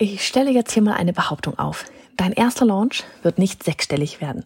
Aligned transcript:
Ich 0.00 0.24
stelle 0.24 0.52
jetzt 0.52 0.70
hier 0.70 0.82
mal 0.84 0.94
eine 0.94 1.12
Behauptung 1.12 1.58
auf. 1.58 1.84
Dein 2.16 2.30
erster 2.30 2.64
Launch 2.64 3.02
wird 3.24 3.36
nicht 3.36 3.64
sechsstellig 3.64 4.20
werden. 4.20 4.44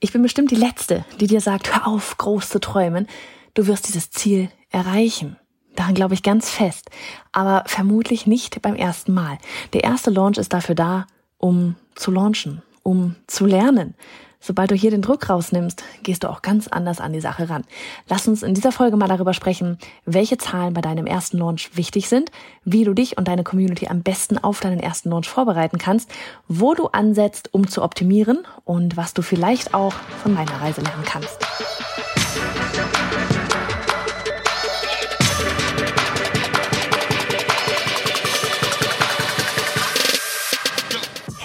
Ich 0.00 0.10
bin 0.10 0.22
bestimmt 0.22 0.50
die 0.50 0.54
Letzte, 0.54 1.04
die 1.20 1.26
dir 1.26 1.42
sagt, 1.42 1.74
hör 1.74 1.86
auf, 1.86 2.16
groß 2.16 2.48
zu 2.48 2.60
träumen. 2.60 3.06
Du 3.52 3.66
wirst 3.66 3.88
dieses 3.88 4.10
Ziel 4.10 4.48
erreichen. 4.70 5.36
Daran 5.74 5.92
glaube 5.92 6.14
ich 6.14 6.22
ganz 6.22 6.48
fest. 6.48 6.88
Aber 7.30 7.64
vermutlich 7.66 8.26
nicht 8.26 8.62
beim 8.62 8.74
ersten 8.74 9.12
Mal. 9.12 9.36
Der 9.74 9.84
erste 9.84 10.10
Launch 10.10 10.38
ist 10.38 10.54
dafür 10.54 10.74
da, 10.74 11.06
um 11.36 11.74
zu 11.94 12.10
launchen, 12.10 12.62
um 12.86 13.16
zu 13.26 13.46
lernen, 13.46 13.94
Sobald 14.38 14.70
du 14.70 14.76
hier 14.76 14.92
den 14.92 15.02
Druck 15.02 15.28
rausnimmst, 15.28 15.82
gehst 16.04 16.22
du 16.22 16.30
auch 16.30 16.40
ganz 16.40 16.68
anders 16.68 17.00
an 17.00 17.12
die 17.12 17.20
Sache 17.20 17.48
ran. 17.48 17.64
Lass 18.08 18.28
uns 18.28 18.44
in 18.44 18.54
dieser 18.54 18.70
Folge 18.70 18.96
mal 18.96 19.08
darüber 19.08 19.34
sprechen, 19.34 19.76
welche 20.04 20.38
Zahlen 20.38 20.72
bei 20.72 20.82
deinem 20.82 21.06
ersten 21.06 21.38
Launch 21.38 21.76
wichtig 21.76 22.08
sind, 22.08 22.30
wie 22.64 22.84
du 22.84 22.94
dich 22.94 23.18
und 23.18 23.26
deine 23.26 23.42
Community 23.42 23.88
am 23.88 24.02
besten 24.02 24.38
auf 24.38 24.60
deinen 24.60 24.78
ersten 24.78 25.10
Launch 25.10 25.28
vorbereiten 25.28 25.78
kannst, 25.78 26.12
wo 26.46 26.74
du 26.74 26.86
ansetzt, 26.86 27.52
um 27.52 27.66
zu 27.66 27.82
optimieren 27.82 28.46
und 28.64 28.96
was 28.96 29.14
du 29.14 29.22
vielleicht 29.22 29.74
auch 29.74 29.94
von 30.22 30.32
meiner 30.32 30.60
Reise 30.60 30.80
lernen 30.80 31.04
kannst. 31.04 31.38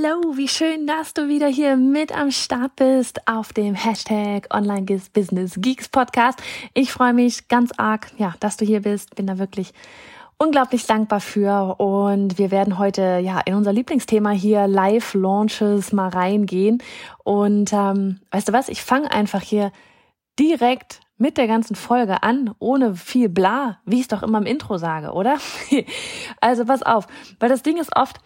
Hallo, 0.00 0.36
wie 0.36 0.48
schön, 0.48 0.86
dass 0.86 1.14
du 1.14 1.28
wieder 1.28 1.48
hier 1.48 1.76
mit 1.76 2.16
am 2.16 2.30
Start 2.30 2.76
bist 2.76 3.26
auf 3.26 3.52
dem 3.52 3.74
Hashtag 3.74 4.46
Online 4.54 4.84
Business 5.12 5.54
Geeks 5.56 5.88
Podcast. 5.88 6.40
Ich 6.74 6.92
freue 6.92 7.12
mich 7.12 7.48
ganz 7.48 7.72
arg, 7.76 8.08
ja, 8.16 8.34
dass 8.40 8.56
du 8.56 8.64
hier 8.64 8.82
bist. 8.82 9.16
Bin 9.16 9.26
da 9.26 9.38
wirklich 9.38 9.72
unglaublich 10.36 10.86
dankbar 10.86 11.20
für. 11.20 11.76
Und 11.78 12.38
wir 12.38 12.50
werden 12.50 12.78
heute 12.78 13.18
ja 13.22 13.40
in 13.44 13.54
unser 13.54 13.72
Lieblingsthema 13.72 14.30
hier 14.30 14.68
Live-Launches 14.68 15.92
mal 15.92 16.08
reingehen. 16.08 16.82
Und 17.24 17.72
ähm, 17.72 18.20
weißt 18.30 18.48
du 18.48 18.52
was? 18.52 18.68
Ich 18.68 18.82
fange 18.82 19.10
einfach 19.10 19.42
hier 19.42 19.72
direkt 20.38 21.00
mit 21.16 21.36
der 21.36 21.48
ganzen 21.48 21.74
Folge 21.74 22.22
an, 22.22 22.54
ohne 22.60 22.94
viel 22.94 23.28
bla, 23.28 23.80
wie 23.84 23.96
ich 23.96 24.02
es 24.02 24.08
doch 24.08 24.22
immer 24.22 24.38
im 24.38 24.46
Intro 24.46 24.78
sage, 24.78 25.12
oder? 25.12 25.38
also 26.40 26.64
pass 26.64 26.84
auf, 26.84 27.08
weil 27.40 27.48
das 27.48 27.62
Ding 27.62 27.78
ist 27.78 27.96
oft, 27.96 28.20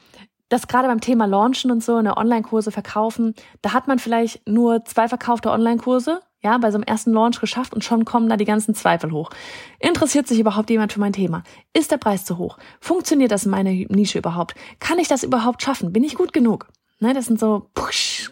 dass 0.52 0.68
gerade 0.68 0.86
beim 0.86 1.00
Thema 1.00 1.26
Launchen 1.26 1.70
und 1.70 1.82
so, 1.82 1.96
eine 1.96 2.18
Online-Kurse 2.18 2.70
verkaufen, 2.70 3.34
da 3.62 3.72
hat 3.72 3.88
man 3.88 3.98
vielleicht 3.98 4.46
nur 4.46 4.84
zwei 4.84 5.08
verkaufte 5.08 5.50
Online-Kurse, 5.50 6.20
ja, 6.42 6.58
bei 6.58 6.70
so 6.70 6.76
einem 6.76 6.84
ersten 6.84 7.12
Launch 7.12 7.40
geschafft 7.40 7.72
und 7.72 7.84
schon 7.84 8.04
kommen 8.04 8.28
da 8.28 8.36
die 8.36 8.44
ganzen 8.44 8.74
Zweifel 8.74 9.12
hoch. 9.12 9.30
Interessiert 9.78 10.26
sich 10.26 10.38
überhaupt 10.38 10.68
jemand 10.68 10.92
für 10.92 11.00
mein 11.00 11.14
Thema? 11.14 11.42
Ist 11.72 11.90
der 11.90 11.96
Preis 11.96 12.26
zu 12.26 12.36
hoch? 12.36 12.58
Funktioniert 12.80 13.30
das 13.30 13.44
in 13.44 13.50
meiner 13.50 13.70
Nische 13.70 14.18
überhaupt? 14.18 14.54
Kann 14.78 14.98
ich 14.98 15.08
das 15.08 15.22
überhaupt 15.22 15.62
schaffen? 15.62 15.92
Bin 15.92 16.04
ich 16.04 16.16
gut 16.16 16.34
genug? 16.34 16.68
Ne, 17.00 17.14
das 17.14 17.26
sind 17.26 17.40
so, 17.40 17.70
push, 17.72 18.30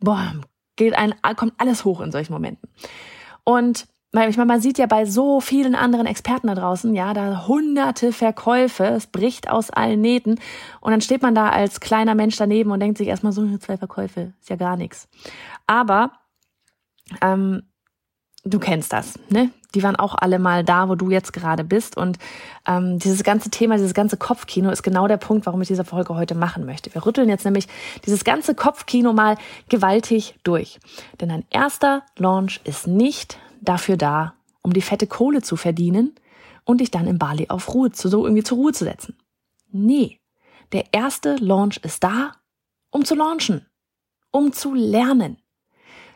boah, 0.00 0.32
geht 0.74 0.94
ein, 0.94 1.14
kommt 1.36 1.54
alles 1.58 1.84
hoch 1.84 2.00
in 2.00 2.10
solchen 2.10 2.32
Momenten. 2.32 2.68
Und 3.44 3.86
weil 4.12 4.28
ich 4.28 4.36
meine, 4.36 4.48
man 4.48 4.60
sieht 4.60 4.78
ja 4.78 4.86
bei 4.86 5.06
so 5.06 5.40
vielen 5.40 5.74
anderen 5.74 6.06
Experten 6.06 6.46
da 6.46 6.54
draußen, 6.54 6.94
ja, 6.94 7.14
da 7.14 7.46
hunderte 7.48 8.12
Verkäufe, 8.12 8.84
es 8.84 9.06
bricht 9.06 9.48
aus 9.48 9.70
allen 9.70 10.00
Nähten 10.00 10.38
und 10.80 10.92
dann 10.92 11.00
steht 11.00 11.22
man 11.22 11.34
da 11.34 11.48
als 11.48 11.80
kleiner 11.80 12.14
Mensch 12.14 12.36
daneben 12.36 12.70
und 12.70 12.80
denkt 12.80 12.98
sich 12.98 13.08
erstmal 13.08 13.32
so, 13.32 13.56
zwei 13.58 13.78
Verkäufe, 13.78 14.34
ist 14.40 14.50
ja 14.50 14.56
gar 14.56 14.76
nichts. 14.76 15.08
Aber 15.66 16.12
ähm, 17.22 17.62
du 18.44 18.58
kennst 18.58 18.92
das, 18.92 19.18
ne? 19.28 19.50
Die 19.74 19.82
waren 19.82 19.96
auch 19.96 20.14
alle 20.14 20.38
mal 20.38 20.64
da, 20.64 20.90
wo 20.90 20.96
du 20.96 21.08
jetzt 21.08 21.32
gerade 21.32 21.64
bist. 21.64 21.96
Und 21.96 22.18
ähm, 22.66 22.98
dieses 22.98 23.22
ganze 23.22 23.48
Thema, 23.48 23.76
dieses 23.76 23.94
ganze 23.94 24.18
Kopfkino 24.18 24.68
ist 24.68 24.82
genau 24.82 25.08
der 25.08 25.16
Punkt, 25.16 25.46
warum 25.46 25.62
ich 25.62 25.68
diese 25.68 25.86
Folge 25.86 26.14
heute 26.14 26.34
machen 26.34 26.66
möchte. 26.66 26.92
Wir 26.92 27.06
rütteln 27.06 27.30
jetzt 27.30 27.46
nämlich 27.46 27.68
dieses 28.04 28.22
ganze 28.22 28.54
Kopfkino 28.54 29.14
mal 29.14 29.38
gewaltig 29.70 30.38
durch. 30.42 30.78
Denn 31.22 31.30
ein 31.30 31.46
erster 31.48 32.02
Launch 32.18 32.60
ist 32.64 32.86
nicht 32.86 33.38
dafür 33.62 33.96
da, 33.96 34.34
um 34.62 34.72
die 34.72 34.82
fette 34.82 35.06
Kohle 35.06 35.42
zu 35.42 35.56
verdienen 35.56 36.14
und 36.64 36.80
dich 36.80 36.90
dann 36.90 37.06
in 37.06 37.18
Bali 37.18 37.48
auf 37.48 37.72
Ruhe 37.74 37.90
zu, 37.92 38.08
so 38.08 38.24
irgendwie 38.24 38.44
zur 38.44 38.58
Ruhe 38.58 38.72
zu 38.72 38.84
setzen. 38.84 39.16
Nee. 39.70 40.18
Der 40.72 40.92
erste 40.92 41.36
Launch 41.36 41.78
ist 41.82 42.02
da, 42.02 42.32
um 42.90 43.04
zu 43.04 43.14
launchen, 43.14 43.66
um 44.30 44.52
zu 44.52 44.74
lernen. 44.74 45.38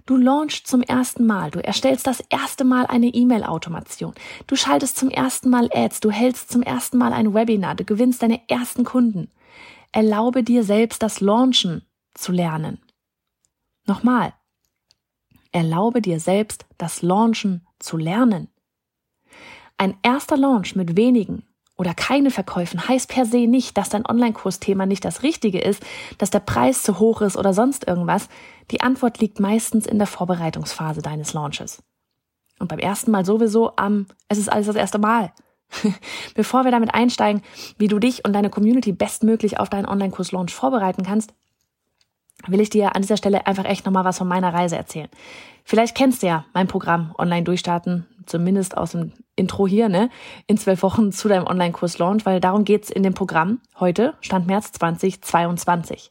Du 0.07 0.17
launchst 0.17 0.69
zum 0.69 0.83
ersten 0.83 1.27
Mal, 1.27 1.51
du 1.51 1.63
erstellst 1.63 2.07
das 2.07 2.21
erste 2.31 2.65
Mal 2.65 2.87
eine 2.87 3.09
E-Mail-Automation, 3.09 4.15
du 4.47 4.55
schaltest 4.55 4.97
zum 4.97 5.11
ersten 5.11 5.51
Mal 5.51 5.69
Ads, 5.73 5.99
du 5.99 6.13
hältst 6.13 6.51
zum 6.51 6.63
ersten 6.63 6.97
Mal 6.97 7.13
ein 7.13 7.35
Webinar, 7.35 7.75
du 7.75 7.85
gewinnst 7.85 8.23
deine 8.23 8.41
ersten 8.49 8.85
Kunden. 8.85 9.31
Erlaube 9.91 10.45
dir 10.45 10.63
selbst 10.63 11.03
das 11.03 11.21
Launchen 11.21 11.85
zu 12.15 12.31
lernen. 12.31 12.79
Nochmal, 13.87 14.33
Erlaube 15.57 16.03
dir 16.03 16.21
selbst, 16.21 16.67
das 16.77 17.01
Launchen 17.01 17.67
zu 17.79 17.97
lernen. 17.97 18.49
Ein 19.79 19.97
erster 20.03 20.37
Launch 20.37 20.77
mit 20.77 20.99
wenigen 20.99 21.45
oder 21.79 21.95
keine 21.95 22.31
Verkäufen 22.31 22.87
heißt 22.87 23.09
per 23.09 23.25
se 23.25 23.47
nicht, 23.47 23.79
dass 23.79 23.89
dein 23.89 24.05
Online-Kursthema 24.07 24.85
nicht 24.85 25.03
das 25.03 25.23
Richtige 25.23 25.59
ist, 25.59 25.83
dass 26.19 26.29
der 26.29 26.41
Preis 26.41 26.83
zu 26.83 26.99
hoch 26.99 27.23
ist 27.23 27.39
oder 27.39 27.55
sonst 27.55 27.89
irgendwas. 27.89 28.29
Die 28.71 28.83
Antwort 28.83 29.19
liegt 29.19 29.41
meistens 29.41 29.87
in 29.87 29.97
der 29.97 30.07
Vorbereitungsphase 30.07 31.01
deines 31.01 31.33
Launches. 31.33 31.83
Und 32.59 32.69
beim 32.69 32.79
ersten 32.79 33.11
Mal 33.11 33.25
sowieso 33.25 33.77
am, 33.77 34.09
es 34.29 34.37
ist 34.37 34.53
alles 34.53 34.67
das 34.67 34.77
erste 34.77 34.99
Mal. 34.99 35.33
Bevor 36.35 36.65
wir 36.65 36.71
damit 36.71 36.93
einsteigen, 36.93 37.41
wie 37.79 37.89
du 37.89 37.99
dich 37.99 38.27
und 38.27 38.35
deine 38.35 38.51
Community 38.51 38.93
bestmöglich 38.93 39.59
auf 39.59 39.71
deinen 39.71 39.87
Online-Kurs-Launch 39.87 40.53
vorbereiten 40.53 41.03
kannst, 41.03 41.33
will 42.47 42.61
ich 42.61 42.71
dir 42.71 42.95
an 42.95 43.03
dieser 43.03 43.17
Stelle 43.17 43.47
einfach 43.47 43.65
echt 43.65 43.87
nochmal 43.87 44.05
was 44.05 44.19
von 44.19 44.29
meiner 44.29 44.53
Reise 44.53 44.77
erzählen. 44.77 45.09
Vielleicht 45.65 45.97
kennst 45.97 46.23
du 46.23 46.29
ja 46.29 46.45
mein 46.53 46.69
Programm 46.69 47.15
Online 47.19 47.43
Durchstarten, 47.43 48.07
zumindest 48.27 48.77
aus 48.77 48.93
dem 48.93 49.13
Intro 49.35 49.67
hier, 49.67 49.89
ne? 49.89 50.11
In 50.47 50.59
zwölf 50.59 50.83
Wochen 50.83 51.13
zu 51.13 51.29
deinem 51.29 51.47
Online-Kurs 51.47 51.99
Launch, 51.99 52.25
weil 52.25 52.41
darum 52.41 52.65
geht's 52.65 52.91
in 52.91 53.03
dem 53.03 53.15
Programm 53.15 53.61
heute, 53.79 54.15
Stand 54.21 54.47
März 54.47 54.73
2022. 54.73 56.11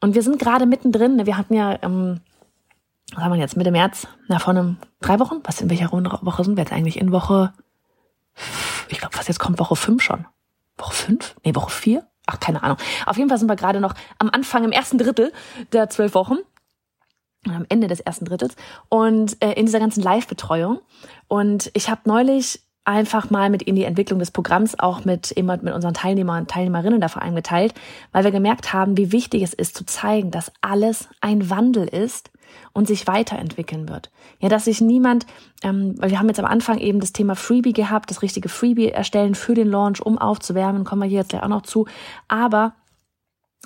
Und 0.00 0.14
wir 0.14 0.22
sind 0.22 0.38
gerade 0.38 0.66
mittendrin, 0.66 1.16
ne? 1.16 1.26
wir 1.26 1.36
hatten 1.36 1.54
ja, 1.54 1.78
ähm, 1.82 2.20
was 3.14 3.24
haben 3.24 3.32
wir 3.32 3.38
jetzt, 3.38 3.56
Mitte 3.56 3.70
März, 3.70 4.06
na, 4.28 4.38
vor 4.38 4.52
einem, 4.52 4.76
drei 5.00 5.18
Wochen? 5.20 5.40
Was, 5.44 5.60
in 5.60 5.70
welcher 5.70 5.90
Woche 5.92 6.44
sind 6.44 6.56
wir 6.56 6.64
jetzt 6.64 6.72
eigentlich? 6.72 6.98
In 6.98 7.12
Woche, 7.12 7.52
ich 8.88 8.98
glaube, 8.98 9.16
was 9.16 9.28
jetzt 9.28 9.38
kommt, 9.38 9.58
Woche 9.58 9.76
fünf 9.76 10.02
schon. 10.02 10.26
Woche 10.76 10.94
fünf? 10.94 11.34
Nee, 11.44 11.54
Woche 11.54 11.70
vier? 11.70 12.06
Ach, 12.32 12.40
keine 12.40 12.62
Ahnung. 12.62 12.78
Auf 13.06 13.16
jeden 13.16 13.28
Fall 13.28 13.38
sind 13.38 13.48
wir 13.48 13.56
gerade 13.56 13.80
noch 13.80 13.94
am 14.18 14.30
Anfang, 14.30 14.64
im 14.64 14.72
ersten 14.72 14.98
Drittel 14.98 15.32
der 15.72 15.90
zwölf 15.90 16.14
Wochen 16.14 16.36
am 17.48 17.66
Ende 17.68 17.88
des 17.88 18.00
ersten 18.00 18.24
Drittels 18.24 18.54
und 18.88 19.42
äh, 19.42 19.52
in 19.52 19.66
dieser 19.66 19.80
ganzen 19.80 20.02
Live-Betreuung. 20.02 20.80
Und 21.26 21.70
ich 21.74 21.90
habe 21.90 22.02
neulich 22.04 22.62
einfach 22.84 23.30
mal 23.30 23.50
mit 23.50 23.62
in 23.62 23.76
die 23.76 23.84
Entwicklung 23.84 24.18
des 24.18 24.30
Programms 24.30 24.78
auch 24.78 25.04
mit 25.04 25.30
immer 25.30 25.56
mit 25.56 25.72
unseren 25.72 25.94
Teilnehmern 25.94 26.42
und 26.42 26.50
Teilnehmerinnen 26.50 27.00
da 27.00 27.08
vor 27.08 27.22
allem 27.22 27.34
geteilt, 27.34 27.74
weil 28.10 28.24
wir 28.24 28.32
gemerkt 28.32 28.72
haben, 28.72 28.96
wie 28.96 29.12
wichtig 29.12 29.42
es 29.42 29.54
ist 29.54 29.76
zu 29.76 29.84
zeigen, 29.84 30.30
dass 30.30 30.52
alles 30.60 31.08
ein 31.20 31.48
Wandel 31.48 31.86
ist 31.86 32.30
und 32.72 32.86
sich 32.86 33.06
weiterentwickeln 33.06 33.88
wird. 33.88 34.10
Ja, 34.40 34.48
dass 34.48 34.64
sich 34.64 34.80
niemand, 34.80 35.26
ähm, 35.62 35.94
weil 35.98 36.10
wir 36.10 36.18
haben 36.18 36.28
jetzt 36.28 36.40
am 36.40 36.46
Anfang 36.46 36.78
eben 36.78 37.00
das 37.00 37.12
Thema 37.12 37.36
Freebie 37.36 37.72
gehabt, 37.72 38.10
das 38.10 38.22
richtige 38.22 38.48
Freebie 38.48 38.88
erstellen 38.88 39.34
für 39.34 39.54
den 39.54 39.68
Launch, 39.68 40.04
um 40.04 40.18
aufzuwärmen, 40.18 40.84
kommen 40.84 41.02
wir 41.02 41.08
hier 41.08 41.20
jetzt 41.20 41.30
gleich 41.30 41.42
auch 41.42 41.48
noch 41.48 41.62
zu. 41.62 41.86
Aber 42.28 42.74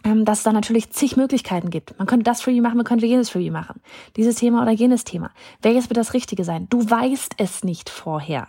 ähm, 0.05 0.25
dass 0.25 0.39
es 0.39 0.45
da 0.45 0.53
natürlich 0.53 0.91
zig 0.91 1.17
Möglichkeiten 1.17 1.71
gibt. 1.71 1.99
Man 1.99 2.07
könnte 2.07 2.25
das 2.25 2.43
Freebie 2.43 2.61
machen, 2.61 2.77
man 2.77 2.87
könnte 2.87 3.07
jenes 3.07 3.31
Freebie 3.31 3.51
machen. 3.51 3.81
Dieses 4.17 4.37
Thema 4.37 4.63
oder 4.63 4.71
jenes 4.71 5.05
Thema. 5.05 5.31
Welches 5.63 5.89
wird 5.89 5.97
das 5.97 6.15
Richtige 6.15 6.45
sein? 6.45 6.69
Du 6.69 6.89
weißt 6.89 7.35
es 7.39 7.65
nicht 7.65 7.91
vorher. 7.91 8.49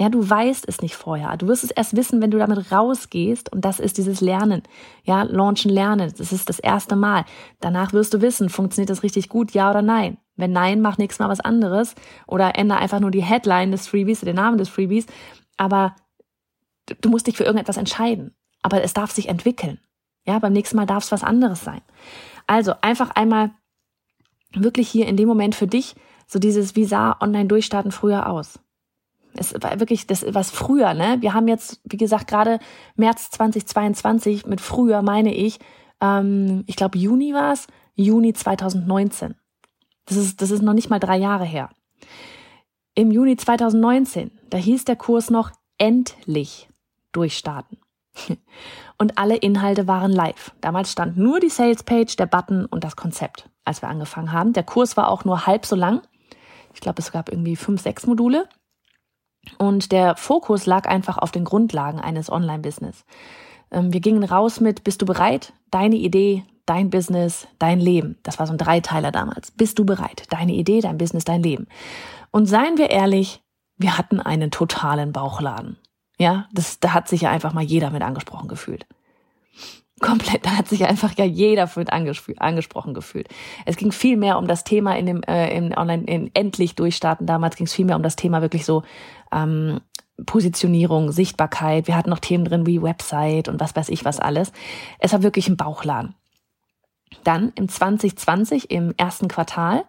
Ja, 0.00 0.08
du 0.08 0.30
weißt 0.30 0.66
es 0.66 0.80
nicht 0.80 0.96
vorher. 0.96 1.36
Du 1.36 1.46
wirst 1.46 1.62
es 1.62 1.70
erst 1.70 1.94
wissen, 1.94 2.22
wenn 2.22 2.30
du 2.30 2.38
damit 2.38 2.72
rausgehst. 2.72 3.52
Und 3.52 3.66
das 3.66 3.78
ist 3.78 3.98
dieses 3.98 4.22
Lernen. 4.22 4.62
Ja, 5.04 5.24
launchen, 5.24 5.70
lernen. 5.70 6.10
Das 6.16 6.32
ist 6.32 6.48
das 6.48 6.58
erste 6.58 6.96
Mal. 6.96 7.26
Danach 7.60 7.92
wirst 7.92 8.14
du 8.14 8.22
wissen, 8.22 8.48
funktioniert 8.48 8.88
das 8.88 9.02
richtig 9.02 9.28
gut, 9.28 9.50
ja 9.50 9.68
oder 9.68 9.82
nein. 9.82 10.16
Wenn 10.36 10.52
nein, 10.52 10.80
mach 10.80 10.96
nächstes 10.96 11.18
Mal 11.18 11.28
was 11.28 11.40
anderes. 11.40 11.94
Oder 12.26 12.56
ändere 12.56 12.78
einfach 12.78 12.98
nur 12.98 13.10
die 13.10 13.22
Headline 13.22 13.72
des 13.72 13.88
Freebies, 13.88 14.20
den 14.20 14.36
Namen 14.36 14.56
des 14.56 14.70
Freebies. 14.70 15.04
Aber 15.58 15.94
du 17.02 17.10
musst 17.10 17.26
dich 17.26 17.36
für 17.36 17.44
irgendetwas 17.44 17.76
entscheiden. 17.76 18.34
Aber 18.62 18.82
es 18.82 18.94
darf 18.94 19.10
sich 19.10 19.28
entwickeln. 19.28 19.80
Ja, 20.24 20.38
beim 20.38 20.54
nächsten 20.54 20.78
Mal 20.78 20.86
darf 20.86 21.04
es 21.04 21.12
was 21.12 21.24
anderes 21.24 21.62
sein. 21.62 21.82
Also 22.46 22.72
einfach 22.80 23.10
einmal 23.10 23.50
wirklich 24.54 24.88
hier 24.88 25.06
in 25.06 25.18
dem 25.18 25.28
Moment 25.28 25.54
für 25.54 25.66
dich 25.66 25.94
so 26.26 26.38
dieses, 26.38 26.74
wie 26.74 26.86
sah 26.86 27.18
Online-Durchstarten 27.20 27.92
früher 27.92 28.30
aus? 28.30 28.60
Es 29.34 29.54
war 29.60 29.78
wirklich 29.80 30.06
das 30.06 30.24
was 30.28 30.50
früher, 30.50 30.94
ne? 30.94 31.18
Wir 31.20 31.34
haben 31.34 31.48
jetzt, 31.48 31.80
wie 31.84 31.96
gesagt, 31.96 32.26
gerade 32.26 32.58
März 32.96 33.30
2022, 33.30 34.46
mit 34.46 34.60
früher 34.60 35.02
meine 35.02 35.34
ich, 35.34 35.58
ähm, 36.00 36.64
ich 36.66 36.76
glaube 36.76 36.98
Juni 36.98 37.32
war 37.34 37.52
es, 37.52 37.66
Juni 37.94 38.32
2019. 38.32 39.34
Das 40.06 40.16
ist, 40.16 40.42
das 40.42 40.50
ist 40.50 40.62
noch 40.62 40.72
nicht 40.72 40.90
mal 40.90 40.98
drei 40.98 41.16
Jahre 41.16 41.44
her. 41.44 41.70
Im 42.94 43.10
Juni 43.10 43.36
2019, 43.36 44.30
da 44.50 44.58
hieß 44.58 44.84
der 44.84 44.96
Kurs 44.96 45.30
noch 45.30 45.52
endlich 45.78 46.68
durchstarten. 47.12 47.78
Und 48.98 49.18
alle 49.18 49.36
Inhalte 49.36 49.86
waren 49.86 50.12
live. 50.12 50.52
Damals 50.60 50.92
stand 50.92 51.16
nur 51.16 51.40
die 51.40 51.48
Salespage, 51.48 52.16
der 52.18 52.26
Button 52.26 52.66
und 52.66 52.84
das 52.84 52.96
Konzept, 52.96 53.48
als 53.64 53.80
wir 53.80 53.88
angefangen 53.88 54.32
haben. 54.32 54.52
Der 54.52 54.62
Kurs 54.62 54.98
war 54.98 55.08
auch 55.08 55.24
nur 55.24 55.46
halb 55.46 55.64
so 55.64 55.74
lang. 55.74 56.02
Ich 56.74 56.80
glaube, 56.80 57.00
es 57.00 57.10
gab 57.10 57.30
irgendwie 57.30 57.56
fünf, 57.56 57.80
sechs 57.80 58.06
Module. 58.06 58.46
Und 59.58 59.92
der 59.92 60.16
Fokus 60.16 60.66
lag 60.66 60.86
einfach 60.86 61.18
auf 61.18 61.30
den 61.30 61.44
Grundlagen 61.44 62.00
eines 62.00 62.30
Online-Business. 62.30 63.04
Ähm, 63.70 63.92
wir 63.92 64.00
gingen 64.00 64.24
raus 64.24 64.60
mit, 64.60 64.84
bist 64.84 65.02
du 65.02 65.06
bereit? 65.06 65.52
Deine 65.70 65.96
Idee, 65.96 66.44
dein 66.66 66.90
Business, 66.90 67.48
dein 67.58 67.80
Leben. 67.80 68.18
Das 68.22 68.38
war 68.38 68.46
so 68.46 68.52
ein 68.52 68.58
Dreiteiler 68.58 69.10
damals. 69.10 69.50
Bist 69.52 69.78
du 69.78 69.84
bereit? 69.84 70.24
Deine 70.30 70.52
Idee, 70.52 70.80
dein 70.80 70.98
Business, 70.98 71.24
dein 71.24 71.42
Leben. 71.42 71.66
Und 72.30 72.46
seien 72.46 72.78
wir 72.78 72.90
ehrlich, 72.90 73.42
wir 73.76 73.96
hatten 73.96 74.20
einen 74.20 74.50
totalen 74.50 75.12
Bauchladen. 75.12 75.78
Ja, 76.18 76.48
das, 76.52 76.80
da 76.80 76.92
hat 76.92 77.08
sich 77.08 77.22
ja 77.22 77.30
einfach 77.30 77.54
mal 77.54 77.64
jeder 77.64 77.90
mit 77.90 78.02
angesprochen 78.02 78.48
gefühlt. 78.48 78.86
Komplett, 80.00 80.46
da 80.46 80.56
hat 80.56 80.66
sich 80.66 80.86
einfach 80.86 81.12
ja 81.18 81.26
jeder 81.26 81.68
mit 81.76 81.92
angesprochen 81.92 82.94
gefühlt. 82.94 83.28
Es 83.66 83.76
ging 83.76 83.92
viel 83.92 84.16
mehr 84.16 84.38
um 84.38 84.46
das 84.46 84.64
Thema 84.64 84.96
in 84.96 85.04
dem 85.04 85.22
äh, 85.24 85.54
in 85.54 85.76
Online 85.76 86.04
in 86.04 86.30
endlich 86.32 86.74
durchstarten. 86.74 87.26
Damals 87.26 87.56
ging 87.56 87.66
es 87.66 87.74
viel 87.74 87.84
mehr 87.84 87.96
um 87.96 88.02
das 88.02 88.16
Thema 88.16 88.40
wirklich 88.40 88.64
so 88.64 88.82
ähm, 89.30 89.80
Positionierung, 90.24 91.12
Sichtbarkeit. 91.12 91.86
Wir 91.86 91.96
hatten 91.96 92.10
noch 92.10 92.18
Themen 92.18 92.46
drin 92.46 92.66
wie 92.66 92.82
Website 92.82 93.48
und 93.48 93.60
was 93.60 93.76
weiß 93.76 93.90
ich 93.90 94.04
was 94.06 94.20
alles. 94.20 94.52
Es 94.98 95.12
war 95.12 95.22
wirklich 95.22 95.48
ein 95.48 95.58
Bauchladen. 95.58 96.14
Dann 97.24 97.52
im 97.56 97.68
2020, 97.68 98.70
im 98.70 98.94
ersten 98.96 99.28
Quartal, 99.28 99.84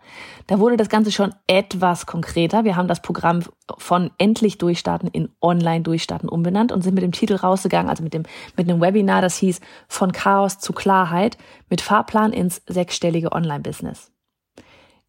da 0.48 0.60
wurde 0.60 0.76
das 0.76 0.90
Ganze 0.90 1.12
schon 1.12 1.34
etwas 1.48 2.06
konkreter. 2.06 2.64
Wir 2.64 2.76
haben 2.76 2.88
das 2.88 3.02
Programm 3.02 3.44
von 3.78 4.12
endlich 4.18 4.58
durchstarten 4.58 5.08
in 5.08 5.30
online 5.40 5.82
durchstarten 5.82 6.28
umbenannt 6.28 6.72
und 6.72 6.82
sind 6.82 6.96
mit 6.96 7.04
dem 7.04 7.12
Titel 7.12 7.36
rausgegangen, 7.36 7.90
also 7.90 8.04
mit 8.04 8.14
dem, 8.14 8.24
mit 8.58 8.68
einem 8.68 8.82
Webinar, 8.82 9.22
das 9.22 9.38
hieß 9.38 9.62
von 9.88 10.12
Chaos 10.12 10.58
zu 10.58 10.74
Klarheit 10.74 11.38
mit 11.70 11.80
Fahrplan 11.80 12.34
ins 12.34 12.64
sechsstellige 12.68 13.32
Online-Business. 13.32 14.12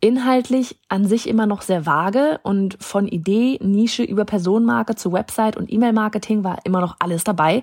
Inhaltlich 0.05 0.81
an 0.89 1.07
sich 1.07 1.29
immer 1.29 1.47
noch 1.47 1.63
sehr 1.63 1.87
vage 1.87 2.41
und 2.43 2.77
von 2.83 3.07
Idee, 3.07 3.59
Nische 3.63 4.03
über 4.03 4.25
Personenmarke 4.25 4.97
zu 4.97 5.13
Website 5.13 5.57
und 5.57 5.73
E-Mail-Marketing 5.73 6.45
war 6.45 6.59
immer 6.65 6.81
noch 6.81 6.97
alles 6.99 7.23
dabei. 7.23 7.63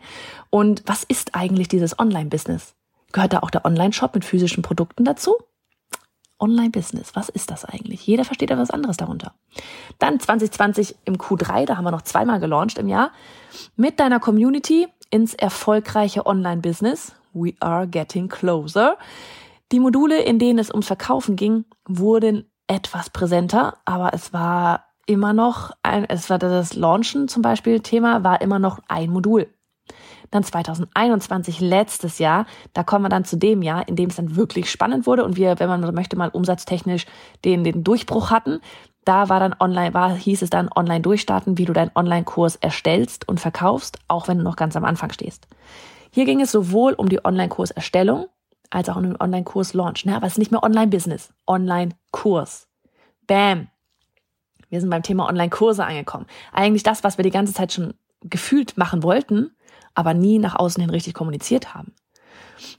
Und 0.49 0.81
was 0.85 1.03
ist 1.03 1.35
eigentlich 1.35 1.67
dieses 1.67 1.99
Online-Business? 1.99 2.78
Gehört 3.11 3.33
da 3.33 3.39
auch 3.39 3.49
der 3.49 3.65
Online-Shop 3.65 4.13
mit 4.13 4.25
physischen 4.25 4.61
Produkten 4.61 5.03
dazu? 5.03 5.35
Online-Business, 6.39 7.15
was 7.15 7.29
ist 7.29 7.51
das 7.51 7.65
eigentlich? 7.65 8.05
Jeder 8.07 8.23
versteht 8.23 8.49
ja 8.49 8.57
was 8.57 8.71
anderes 8.71 8.97
darunter. 8.97 9.33
Dann 9.97 10.19
2020 10.19 10.95
im 11.05 11.17
Q3, 11.17 11.65
da 11.65 11.77
haben 11.77 11.83
wir 11.83 11.91
noch 11.91 12.03
zweimal 12.03 12.39
gelauncht 12.39 12.77
im 12.77 12.87
Jahr, 12.87 13.11
mit 13.75 13.99
deiner 13.99 14.19
Community 14.19 14.87
ins 15.09 15.33
erfolgreiche 15.33 16.25
Online-Business. 16.25 17.13
We 17.33 17.53
are 17.59 17.87
getting 17.87 18.29
closer. 18.29 18.97
Die 19.71 19.79
Module, 19.79 20.21
in 20.21 20.39
denen 20.39 20.59
es 20.59 20.71
ums 20.71 20.87
Verkaufen 20.87 21.35
ging, 21.35 21.65
wurden 21.85 22.49
etwas 22.67 23.09
präsenter, 23.09 23.77
aber 23.85 24.13
es 24.13 24.31
war 24.31 24.85
immer 25.05 25.33
noch 25.33 25.71
ein, 25.83 26.05
es 26.05 26.29
war 26.29 26.39
das 26.39 26.75
Launchen 26.75 27.27
zum 27.27 27.41
Beispiel 27.41 27.79
Thema, 27.81 28.23
war 28.23 28.41
immer 28.41 28.59
noch 28.59 28.79
ein 28.87 29.09
Modul. 29.09 29.47
Dann 30.31 30.43
2021, 30.43 31.59
letztes 31.59 32.19
Jahr, 32.19 32.45
da 32.73 32.83
kommen 32.83 33.05
wir 33.05 33.09
dann 33.09 33.25
zu 33.25 33.37
dem 33.37 33.61
Jahr, 33.61 33.87
in 33.87 33.95
dem 33.95 34.09
es 34.09 34.15
dann 34.15 34.35
wirklich 34.35 34.69
spannend 34.69 35.07
wurde 35.07 35.23
und 35.23 35.37
wir, 35.37 35.59
wenn 35.59 35.69
man 35.69 35.83
so 35.83 35.91
möchte, 35.91 36.15
mal 36.15 36.29
umsatztechnisch 36.29 37.05
den, 37.45 37.63
den 37.63 37.83
Durchbruch 37.83 38.29
hatten. 38.29 38.59
Da 39.05 39.29
war 39.29 39.39
dann 39.39 39.55
online, 39.59 39.93
war, 39.93 40.13
hieß 40.13 40.41
es 40.43 40.49
dann 40.49 40.69
online 40.75 41.01
durchstarten, 41.01 41.57
wie 41.57 41.65
du 41.65 41.73
deinen 41.73 41.91
Online-Kurs 41.95 42.57
erstellst 42.57 43.27
und 43.27 43.39
verkaufst, 43.39 43.97
auch 44.07 44.27
wenn 44.27 44.37
du 44.37 44.43
noch 44.43 44.55
ganz 44.55 44.75
am 44.75 44.85
Anfang 44.85 45.11
stehst. 45.11 45.47
Hier 46.11 46.25
ging 46.25 46.41
es 46.41 46.51
sowohl 46.51 46.93
um 46.93 47.09
die 47.09 47.23
Online-Kurserstellung 47.23 48.27
als 48.69 48.89
auch 48.89 48.97
um 48.97 49.03
den 49.03 49.19
Online-Kurs-Launch. 49.19 50.05
Ne? 50.05 50.15
Aber 50.15 50.27
es 50.27 50.33
ist 50.33 50.37
nicht 50.37 50.51
mehr 50.51 50.63
Online-Business, 50.63 51.33
Online-Kurs. 51.47 52.67
Bam. 53.25 53.67
Wir 54.69 54.79
sind 54.79 54.89
beim 54.89 55.03
Thema 55.03 55.27
Online-Kurse 55.27 55.83
angekommen. 55.83 56.27
Eigentlich 56.53 56.83
das, 56.83 57.03
was 57.03 57.17
wir 57.17 57.23
die 57.23 57.31
ganze 57.31 57.53
Zeit 57.53 57.73
schon 57.73 57.95
gefühlt 58.21 58.77
machen 58.77 59.01
wollten, 59.01 59.51
aber 59.93 60.13
nie 60.13 60.39
nach 60.39 60.55
außen 60.55 60.81
hin 60.81 60.89
richtig 60.89 61.13
kommuniziert 61.13 61.73
haben. 61.73 61.93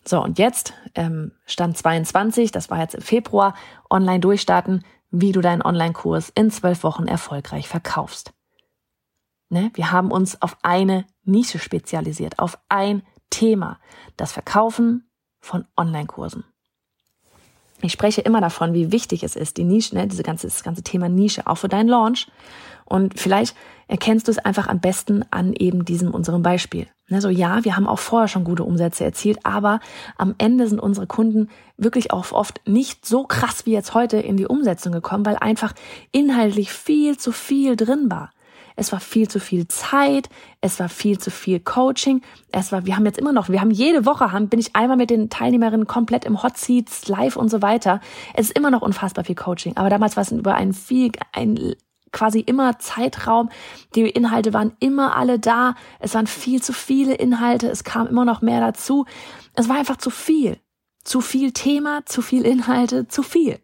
So, 0.05 0.23
und 0.23 0.39
jetzt 0.39 0.75
ähm, 0.95 1.33
Stand 1.47 1.77
22, 1.77 2.53
das 2.53 2.71
war 2.71 2.79
jetzt 2.79 2.95
im 2.95 3.03
Februar, 3.03 3.55
online 3.89 4.21
durchstarten, 4.21 4.85
wie 5.11 5.33
du 5.33 5.41
deinen 5.41 5.63
Online-Kurs 5.63 6.31
in 6.35 6.51
zwölf 6.51 6.83
Wochen 6.85 7.07
erfolgreich 7.07 7.69
verkaufst. 7.69 8.33
Ne? 9.49 9.71
Wir 9.75 9.91
haben 9.91 10.11
uns 10.11 10.41
auf 10.43 10.57
eine 10.63 11.07
Nische 11.25 11.59
spezialisiert, 11.59 12.39
auf 12.39 12.59
ein 12.69 13.03
Thema, 13.31 13.79
das 14.17 14.33
Verkaufen 14.33 15.11
von 15.41 15.67
Online-Kursen. 15.77 16.45
Ich 17.83 17.93
spreche 17.93 18.21
immer 18.21 18.41
davon, 18.41 18.75
wie 18.75 18.93
wichtig 18.93 19.23
es 19.23 19.37
ist, 19.37 19.57
die 19.57 19.65
Nische, 19.65 19.95
ne, 19.95 20.07
diese 20.07 20.23
ganze, 20.23 20.47
das 20.47 20.63
ganze 20.63 20.83
Thema 20.83 21.09
Nische, 21.09 21.47
auch 21.47 21.57
für 21.57 21.69
deinen 21.69 21.89
Launch. 21.89 22.29
Und 22.85 23.19
vielleicht 23.19 23.57
erkennst 23.89 24.27
du 24.27 24.33
es 24.33 24.39
einfach 24.39 24.69
am 24.69 24.81
besten 24.81 25.25
an 25.31 25.53
eben 25.53 25.85
diesem 25.85 26.13
unserem 26.13 26.43
Beispiel. 26.43 26.89
Ne, 27.09 27.21
so 27.21 27.29
ja, 27.29 27.65
wir 27.65 27.77
haben 27.77 27.87
auch 27.87 27.99
vorher 27.99 28.29
schon 28.29 28.45
gute 28.45 28.65
Umsätze 28.65 29.05
erzielt, 29.05 29.41
aber 29.45 29.81
am 30.17 30.35
Ende 30.39 30.69
sind 30.69 30.81
unsere 30.81 31.07
Kunden 31.07 31.49
wirklich 31.77 32.13
auch 32.13 32.33
oft 32.33 32.61
nicht 32.67 33.07
so 33.07 33.25
krass 33.25 33.67
wie 33.67 33.73
jetzt 33.73 33.95
heute 33.95 34.19
in 34.19 34.37
die 34.37 34.47
Umsetzung 34.47 34.93
gekommen, 34.93 35.27
weil 35.27 35.37
einfach 35.37 35.73
inhaltlich 36.13 36.71
viel 36.73 37.17
zu 37.17 37.33
viel 37.33 37.77
drin 37.77 38.11
war 38.11 38.31
es 38.77 38.93
war 38.93 39.01
viel 39.01 39.29
zu 39.29 39.41
viel 39.41 39.69
Zeit, 39.69 40.29
es 40.61 40.81
war 40.81 40.89
viel 40.89 41.19
zu 41.19 41.31
viel 41.31 41.61
Coaching, 41.61 42.23
es 42.53 42.73
war, 42.73 42.87
wir 42.87 42.97
haben 42.97 43.07
jetzt 43.07 43.19
immer 43.19 43.33
noch, 43.33 43.49
wir 43.49 43.61
haben 43.61 43.71
jede 43.71 44.07
Woche, 44.07 44.33
haben, 44.33 44.49
bin 44.49 44.61
ich 44.61 44.77
einmal 44.77 44.97
mit 44.97 45.11
den 45.11 45.31
Teilnehmerinnen 45.31 45.87
komplett 45.87 46.25
im 46.25 46.43
Hot 46.43 46.57
Seats, 46.57 47.09
live 47.09 47.37
und 47.37 47.51
so 47.51 47.63
weiter. 47.63 48.01
Es 48.35 48.49
ist 48.49 48.57
immer 48.57 48.71
noch 48.71 48.83
unfassbar 48.83 49.25
viel 49.25 49.35
Coaching, 49.35 49.77
aber 49.77 49.91
damals 49.91 50.17
war 50.17 50.23
es 50.23 50.33
über 50.33 50.55
einen 50.55 50.73
viel, 50.73 51.13
ein 51.33 51.75
quasi 52.13 52.41
immer 52.41 52.79
Zeitraum. 52.79 53.51
Die 53.95 54.03
Inhalte 54.03 54.53
waren 54.53 54.73
immer 54.81 55.17
alle 55.17 55.39
da. 55.39 55.75
Es 55.99 56.15
waren 56.15 56.27
viel 56.27 56.63
zu 56.63 56.73
viele 56.73 57.15
Inhalte. 57.15 57.69
Es 57.69 57.85
kam 57.85 58.07
immer 58.07 58.25
noch 58.25 58.43
mehr 58.43 58.61
dazu. 58.61 59.07
Es 59.55 59.69
war 59.69 59.77
einfach 59.77 59.97
zu 59.97 60.11
viel. 60.11 60.59
Zu 61.05 61.21
viel 61.21 61.53
Thema, 61.53 62.05
zu 62.05 62.21
viel 62.23 62.45
Inhalte, 62.45 63.09
zu 63.09 63.23
viel. 63.23 63.59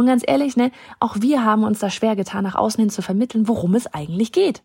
Und 0.00 0.06
ganz 0.06 0.24
ehrlich, 0.26 0.56
ne, 0.56 0.72
auch 0.98 1.16
wir 1.20 1.44
haben 1.44 1.62
uns 1.62 1.78
da 1.78 1.90
schwer 1.90 2.16
getan, 2.16 2.44
nach 2.44 2.54
außen 2.54 2.80
hin 2.80 2.90
zu 2.90 3.02
vermitteln, 3.02 3.48
worum 3.48 3.74
es 3.74 3.86
eigentlich 3.86 4.32
geht. 4.32 4.62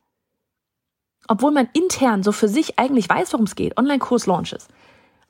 Obwohl 1.27 1.51
man 1.51 1.68
intern 1.74 2.24
so 2.24 2.32
für 2.32 2.48
sich 2.48 2.80
eigentlich 2.80 3.10
weiß, 3.10 3.34
worum 3.34 3.46
es 3.46 3.56
geht, 3.56 3.77
Online-Kurs-Launches. 3.77 4.68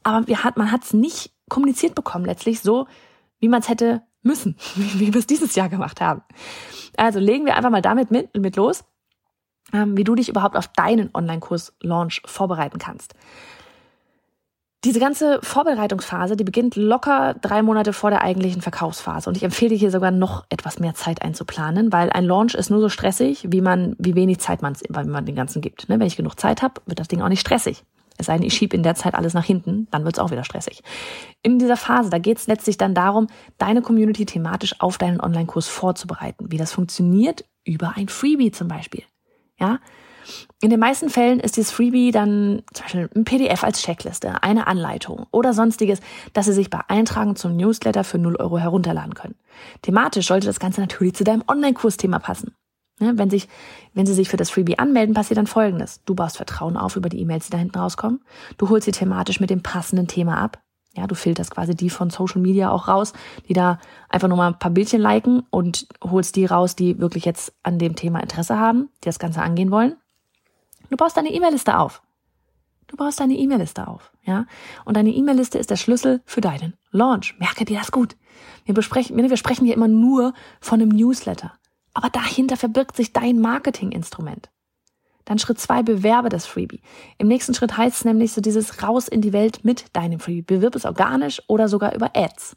Aber 0.04 0.28
wir 0.28 0.44
hat, 0.44 0.58
man 0.58 0.72
hat 0.72 0.84
es 0.84 0.94
nicht 0.94 1.32
kommuniziert 1.50 1.96
bekommen, 1.96 2.26
letztlich 2.26 2.62
so, 2.62 2.88
wie 3.40 3.48
man 3.48 3.62
es 3.62 3.70
hätte 3.70 4.04
müssen, 4.22 4.56
wie 4.76 5.14
wir 5.14 5.20
es 5.20 5.28
dieses 5.28 5.56
Jahr 5.56 5.70
gemacht 5.70 6.02
haben. 6.02 6.22
Also 6.98 7.20
legen 7.20 7.46
wir 7.46 7.56
einfach 7.56 7.72
mal 7.72 7.82
damit 7.82 8.12
mit, 8.12 8.36
mit 8.38 8.56
los, 8.56 8.84
ähm, 9.74 9.98
wie 9.98 10.04
du 10.04 10.14
dich 10.16 10.30
überhaupt 10.30 10.56
auf 10.56 10.68
deinen 10.68 11.10
Online-Kurs-Launch 11.14 12.22
vorbereiten 12.26 12.78
kannst. 12.78 13.16
Diese 14.86 15.00
ganze 15.00 15.40
Vorbereitungsphase, 15.42 16.38
die 16.38 16.44
beginnt 16.44 16.76
locker 16.76 17.34
drei 17.42 17.64
Monate 17.64 17.92
vor 17.92 18.12
der 18.12 18.22
eigentlichen 18.22 18.62
Verkaufsphase. 18.62 19.28
Und 19.28 19.36
ich 19.36 19.42
empfehle 19.42 19.70
dir 19.70 19.78
hier 19.78 19.90
sogar 19.90 20.12
noch 20.12 20.46
etwas 20.50 20.80
mehr 20.80 20.94
Zeit 20.94 21.24
einzuplanen, 21.24 21.92
weil 21.92 22.12
ein 22.12 22.24
Launch 22.24 22.54
ist 22.54 22.70
nur 22.70 22.80
so 22.80 22.90
stressig, 22.90 23.48
wie 23.50 23.62
man, 23.62 23.96
wie 23.98 24.14
wenig 24.14 24.38
Zeit 24.38 24.62
man, 24.62 24.78
wenn 24.90 25.10
man 25.10 25.26
den 25.26 25.34
ganzen 25.34 25.64
gibt. 25.64 25.90
Ne? 25.90 26.00
Wenn 26.00 26.06
ich 26.06 26.18
genug 26.18 26.40
Zeit 26.40 26.62
habe, 26.62 26.82
wird 26.86 27.00
das 27.00 27.08
Ding 27.08 27.24
auch 27.24 27.30
nicht 27.30 27.40
stressig. 27.40 27.84
Es 28.20 28.28
sei 28.28 28.38
denn, 28.38 28.46
ich 28.46 28.54
schiebe 28.54 28.78
in 28.78 28.84
der 28.84 28.94
Zeit 28.94 29.16
alles 29.16 29.34
nach 29.34 29.44
hinten, 29.44 29.88
dann 29.90 30.06
wird 30.06 30.18
es 30.18 30.20
auch 30.20 30.30
wieder 30.30 30.44
stressig. 30.44 30.84
In 31.42 31.58
dieser 31.58 31.78
Phase, 31.78 32.12
da 32.12 32.20
geht 32.20 32.38
es 32.38 32.46
letztlich 32.46 32.78
dann 32.78 32.94
darum, 32.94 33.26
deine 33.58 33.82
Community 33.82 34.28
thematisch 34.28 34.80
auf 34.82 35.00
deinen 35.00 35.20
Online-Kurs 35.20 35.68
vorzubereiten. 35.68 36.52
Wie 36.52 36.58
das 36.58 36.72
funktioniert 36.72 37.44
über 37.64 37.94
ein 37.96 38.08
Freebie 38.08 38.52
zum 38.52 38.68
Beispiel. 38.68 39.02
Ja, 39.60 39.80
in 40.62 40.70
den 40.70 40.80
meisten 40.80 41.10
Fällen 41.10 41.40
ist 41.40 41.58
dieses 41.58 41.72
Freebie 41.72 42.12
dann 42.12 42.64
zum 42.74 42.84
Beispiel 42.84 43.10
ein 43.16 43.26
PDF 43.26 43.64
als 43.64 43.82
Checkliste, 43.82 44.44
eine 44.44 44.68
Anleitung 44.68 45.28
oder 45.32 45.54
sonstiges, 45.54 46.00
dass 46.34 46.46
Sie 46.46 46.54
sich 46.54 46.70
bei 46.70 46.80
Eintragen 46.88 47.36
zum 47.36 47.56
Newsletter 47.56 48.04
für 48.04 48.18
0 48.18 48.36
Euro 48.38 48.58
herunterladen 48.58 49.14
können. 49.14 49.36
Thematisch 49.82 50.28
sollte 50.28 50.48
das 50.48 50.60
Ganze 50.60 50.82
natürlich 50.82 51.16
zu 51.16 51.24
deinem 51.24 51.44
Online-Kursthema 51.48 52.20
passen. 52.20 52.56
wenn, 53.00 53.30
sich, 53.30 53.48
wenn 53.94 54.06
Sie 54.06 54.14
sich 54.14 54.30
für 54.30 54.38
das 54.38 54.50
Freebie 54.50 54.80
anmelden, 54.80 55.14
passiert 55.14 55.38
dann 55.38 55.48
Folgendes. 55.48 56.02
Du 56.06 56.16
baust 56.16 56.38
Vertrauen 56.38 56.78
auf 56.78 56.96
über 56.96 57.10
die 57.10 57.20
E-Mails, 57.20 57.46
die 57.46 57.52
da 57.52 57.58
hinten 57.58 57.78
rauskommen. 57.78 58.22
Du 58.58 58.70
holst 58.70 58.86
sie 58.86 58.92
thematisch 58.92 59.40
mit 59.40 59.50
dem 59.50 59.62
passenden 59.62 60.08
Thema 60.08 60.38
ab. 60.38 60.62
Ja, 60.96 61.08
du 61.08 61.16
filterst 61.16 61.52
quasi 61.52 61.76
die 61.76 61.90
von 61.90 62.10
Social 62.10 62.42
Media 62.42 62.72
auch 62.72 62.88
raus, 62.88 63.12
die 63.50 63.54
da 63.54 63.80
einfach 64.08 64.30
nur 64.30 64.38
mal 64.38 64.48
ein 64.48 64.60
paar 64.60 64.72
Bildchen 64.72 65.02
liken 65.02 65.44
und 65.50 65.88
holst 66.02 66.38
die 66.38 66.46
raus, 66.46 66.76
die 66.76 67.00
wirklich 67.00 67.26
jetzt 67.26 67.54
an 67.64 67.80
dem 67.80 67.96
Thema 67.96 68.22
Interesse 68.22 68.58
haben, 68.58 68.90
die 69.04 69.08
das 69.08 69.20
Ganze 69.20 69.42
angehen 69.42 69.72
wollen. 69.72 69.98
Du 70.90 70.98
baust 70.98 71.18
deine 71.18 71.32
E-Mail-Liste 71.32 71.78
auf. 71.78 72.02
Du 72.88 72.98
baust 72.98 73.20
deine 73.20 73.36
E-Mail-Liste 73.36 73.88
auf, 73.88 74.12
ja? 74.24 74.46
Und 74.86 74.96
deine 74.96 75.10
E-Mail-Liste 75.10 75.58
ist 75.58 75.72
der 75.72 75.76
Schlüssel 75.76 76.22
für 76.26 76.42
deinen 76.42 76.76
Launch. 76.92 77.36
Merke 77.40 77.66
dir 77.66 77.80
das 77.80 77.92
gut. 77.92 78.16
Wir 78.66 78.76
besprechen, 78.76 79.18
wir 79.18 79.38
sprechen 79.38 79.66
hier 79.66 79.74
immer 79.74 79.88
nur 79.88 80.34
von 80.62 80.82
einem 80.82 80.90
Newsletter. 80.90 81.54
Aber 81.94 82.10
dahinter 82.10 82.58
verbirgt 82.58 82.96
sich 82.96 83.14
dein 83.14 83.40
Marketinginstrument. 83.40 84.50
Dann 85.24 85.40
Schritt 85.40 85.60
zwei, 85.60 85.82
bewerbe 85.82 86.30
das 86.30 86.46
Freebie. 86.46 86.82
Im 87.18 87.28
nächsten 87.28 87.56
Schritt 87.56 87.76
heißt 87.76 87.98
es 87.98 88.06
nämlich 88.06 88.32
so 88.32 88.42
dieses 88.42 88.84
raus 88.84 89.08
in 89.08 89.22
die 89.22 89.34
Welt 89.34 89.66
mit 89.66 89.86
deinem 89.94 90.20
Freebie. 90.20 90.44
Bewirb 90.44 90.76
es 90.76 90.86
organisch 90.86 91.42
oder 91.48 91.68
sogar 91.68 91.96
über 91.96 92.12
Ads. 92.16 92.56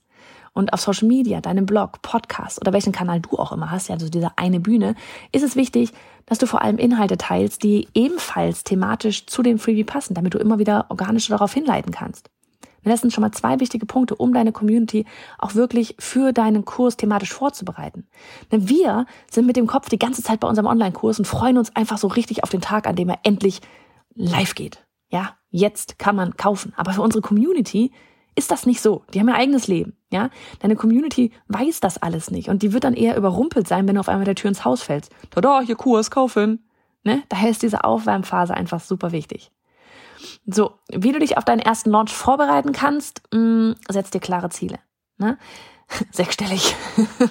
Und 0.59 0.73
auf 0.73 0.81
Social 0.81 1.07
Media, 1.07 1.41
deinem 1.41 1.67
Blog, 1.67 2.03
Podcast 2.03 2.61
oder 2.61 2.73
welchen 2.73 2.91
Kanal 2.91 3.21
du 3.21 3.38
auch 3.38 3.53
immer 3.53 3.71
hast, 3.71 3.87
ja, 3.87 3.95
also 3.95 4.09
diese 4.09 4.37
eine 4.37 4.59
Bühne, 4.59 4.97
ist 5.31 5.45
es 5.45 5.55
wichtig, 5.55 5.93
dass 6.27 6.38
du 6.38 6.47
vor 6.47 6.62
allem 6.62 6.79
Inhalte 6.79 7.17
teilst, 7.17 7.62
die 7.62 7.87
ebenfalls 7.95 8.65
thematisch 8.65 9.27
zu 9.27 9.45
dem 9.45 9.61
Freebie 9.61 9.85
passen, 9.85 10.15
damit 10.15 10.35
du 10.35 10.38
immer 10.38 10.59
wieder 10.59 10.87
organisch 10.88 11.29
darauf 11.29 11.55
hinleiten 11.55 11.93
kannst. 11.93 12.29
Das 12.83 13.03
sind 13.03 13.12
schon 13.12 13.23
mal 13.23 13.31
zwei 13.31 13.61
wichtige 13.61 13.87
Punkte, 13.87 14.17
um 14.17 14.33
deine 14.33 14.50
Community 14.50 15.05
auch 15.38 15.55
wirklich 15.55 15.95
für 16.00 16.33
deinen 16.33 16.65
Kurs 16.65 16.97
thematisch 16.97 17.33
vorzubereiten. 17.33 18.09
Denn 18.50 18.69
wir 18.69 19.07
sind 19.31 19.47
mit 19.47 19.55
dem 19.55 19.69
Kopf 19.69 19.88
die 19.88 19.99
ganze 19.99 20.25
Zeit 20.25 20.41
bei 20.41 20.49
unserem 20.49 20.67
Online-Kurs 20.67 21.21
und 21.21 21.27
freuen 21.27 21.57
uns 21.57 21.77
einfach 21.77 21.99
so 21.99 22.09
richtig 22.09 22.43
auf 22.43 22.50
den 22.50 22.62
Tag, 22.62 22.88
an 22.88 22.97
dem 22.97 23.11
er 23.11 23.21
endlich 23.23 23.61
live 24.17 24.57
geht. 24.57 24.85
Ja, 25.09 25.37
jetzt 25.50 26.00
kann 26.00 26.17
man 26.17 26.37
kaufen. 26.37 26.73
Aber 26.77 26.93
für 26.93 27.03
unsere 27.03 27.23
Community 27.23 27.93
ist 28.38 28.50
das 28.50 28.66
nicht 28.66 28.80
so. 28.80 29.04
Die 29.12 29.21
haben 29.21 29.28
ihr 29.28 29.35
eigenes 29.35 29.66
Leben. 29.66 29.97
Ja, 30.11 30.30
deine 30.61 30.76
Community 30.76 31.33
weiß 31.49 31.80
das 31.80 31.99
alles 31.99 32.30
nicht 32.30 32.49
und 32.49 32.62
die 32.62 32.73
wird 32.73 32.85
dann 32.85 32.95
eher 32.95 33.16
überrumpelt 33.16 33.68
sein, 33.68 33.87
wenn 33.87 33.97
du 33.97 34.00
auf 34.00 34.09
einmal 34.09 34.25
der 34.25 34.37
Tür 34.37 34.49
ins 34.49 34.64
Haus 34.64 34.83
fällst. 34.83 35.12
Tada, 35.30 35.61
hier 35.61 35.76
Kurs 35.76 36.11
kaufen. 36.11 36.64
Ne? 37.02 37.23
Daher 37.28 37.50
ist 37.50 37.62
diese 37.62 37.85
Aufwärmphase 37.85 38.54
einfach 38.54 38.80
super 38.80 39.12
wichtig. 39.12 39.50
So, 40.47 40.73
wie 40.88 41.12
du 41.12 41.18
dich 41.18 41.37
auf 41.37 41.45
deinen 41.45 41.61
ersten 41.61 41.90
Launch 41.90 42.12
vorbereiten 42.12 42.73
kannst, 42.73 43.23
mh, 43.33 43.40
mm, 43.40 43.76
setz 43.88 44.11
dir 44.11 44.21
klare 44.21 44.49
Ziele. 44.49 44.78
Ne? 45.18 45.37
Sechsstellig. 46.11 46.75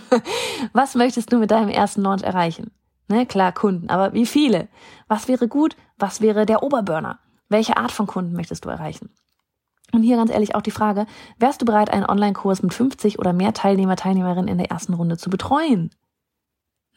Was 0.73 0.95
möchtest 0.95 1.31
du 1.31 1.37
mit 1.37 1.51
deinem 1.51 1.69
ersten 1.69 2.01
Launch 2.01 2.23
erreichen? 2.23 2.71
Ne, 3.09 3.25
klar, 3.25 3.53
Kunden, 3.53 3.89
aber 3.89 4.13
wie 4.13 4.25
viele? 4.25 4.67
Was 5.07 5.29
wäre 5.29 5.47
gut? 5.47 5.77
Was 5.97 6.19
wäre 6.19 6.45
der 6.45 6.61
Oberburner? 6.61 7.19
Welche 7.47 7.77
Art 7.77 7.91
von 7.91 8.05
Kunden 8.05 8.33
möchtest 8.33 8.65
du 8.65 8.69
erreichen? 8.69 9.09
Und 9.93 10.03
hier 10.03 10.17
ganz 10.17 10.31
ehrlich 10.31 10.53
auch 10.55 10.61
die 10.61 10.71
Frage, 10.71 11.05
wärst 11.39 11.61
du 11.61 11.65
bereit, 11.65 11.89
einen 11.89 12.05
Online-Kurs 12.05 12.61
mit 12.61 12.73
50 12.73 13.19
oder 13.19 13.33
mehr 13.33 13.53
Teilnehmer, 13.53 13.95
Teilnehmerinnen 13.95 14.49
in 14.49 14.57
der 14.57 14.69
ersten 14.69 14.93
Runde 14.93 15.17
zu 15.17 15.29
betreuen? 15.29 15.91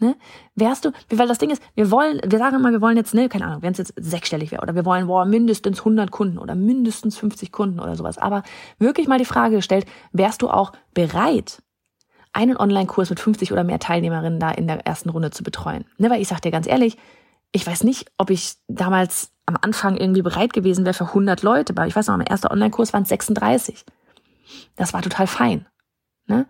Ne? 0.00 0.16
Wärst 0.54 0.86
du, 0.86 0.92
weil 1.10 1.28
das 1.28 1.38
Ding 1.38 1.50
ist, 1.50 1.62
wir 1.74 1.90
wollen, 1.90 2.20
wir 2.24 2.38
sagen 2.38 2.56
immer, 2.56 2.72
wir 2.72 2.80
wollen 2.80 2.96
jetzt, 2.96 3.12
ne, 3.12 3.28
keine 3.28 3.46
Ahnung, 3.46 3.62
wenn 3.62 3.72
es 3.72 3.78
jetzt 3.78 3.92
sechsstellig 3.96 4.50
wäre 4.50 4.62
oder 4.62 4.74
wir 4.74 4.86
wollen, 4.86 5.06
boah, 5.06 5.26
mindestens 5.26 5.80
100 5.80 6.10
Kunden 6.10 6.38
oder 6.38 6.54
mindestens 6.54 7.18
50 7.18 7.52
Kunden 7.52 7.80
oder 7.80 7.94
sowas. 7.96 8.16
Aber 8.16 8.42
wirklich 8.78 9.08
mal 9.08 9.18
die 9.18 9.26
Frage 9.26 9.56
gestellt, 9.56 9.84
wärst 10.12 10.40
du 10.40 10.48
auch 10.48 10.72
bereit, 10.94 11.62
einen 12.32 12.56
Online-Kurs 12.56 13.10
mit 13.10 13.20
50 13.20 13.52
oder 13.52 13.62
mehr 13.62 13.78
Teilnehmerinnen 13.78 14.40
da 14.40 14.50
in 14.50 14.66
der 14.66 14.86
ersten 14.86 15.10
Runde 15.10 15.30
zu 15.30 15.42
betreuen? 15.42 15.84
Ne, 15.98 16.08
weil 16.08 16.22
ich 16.22 16.28
sag 16.28 16.40
dir 16.40 16.50
ganz 16.50 16.66
ehrlich, 16.66 16.96
ich 17.52 17.66
weiß 17.66 17.84
nicht, 17.84 18.10
ob 18.16 18.30
ich 18.30 18.54
damals 18.68 19.32
am 19.46 19.56
Anfang 19.60 19.96
irgendwie 19.96 20.22
bereit 20.22 20.52
gewesen 20.52 20.84
wäre 20.84 20.94
für 20.94 21.06
100 21.06 21.42
Leute, 21.42 21.72
aber 21.72 21.86
ich 21.86 21.96
weiß 21.96 22.06
noch, 22.06 22.16
mein 22.16 22.26
erster 22.26 22.50
Online-Kurs 22.50 22.92
waren 22.92 23.04
36. 23.04 23.84
Das 24.76 24.92
war 24.92 25.02
total 25.02 25.26
fein. 25.26 25.66
Ne? 26.26 26.46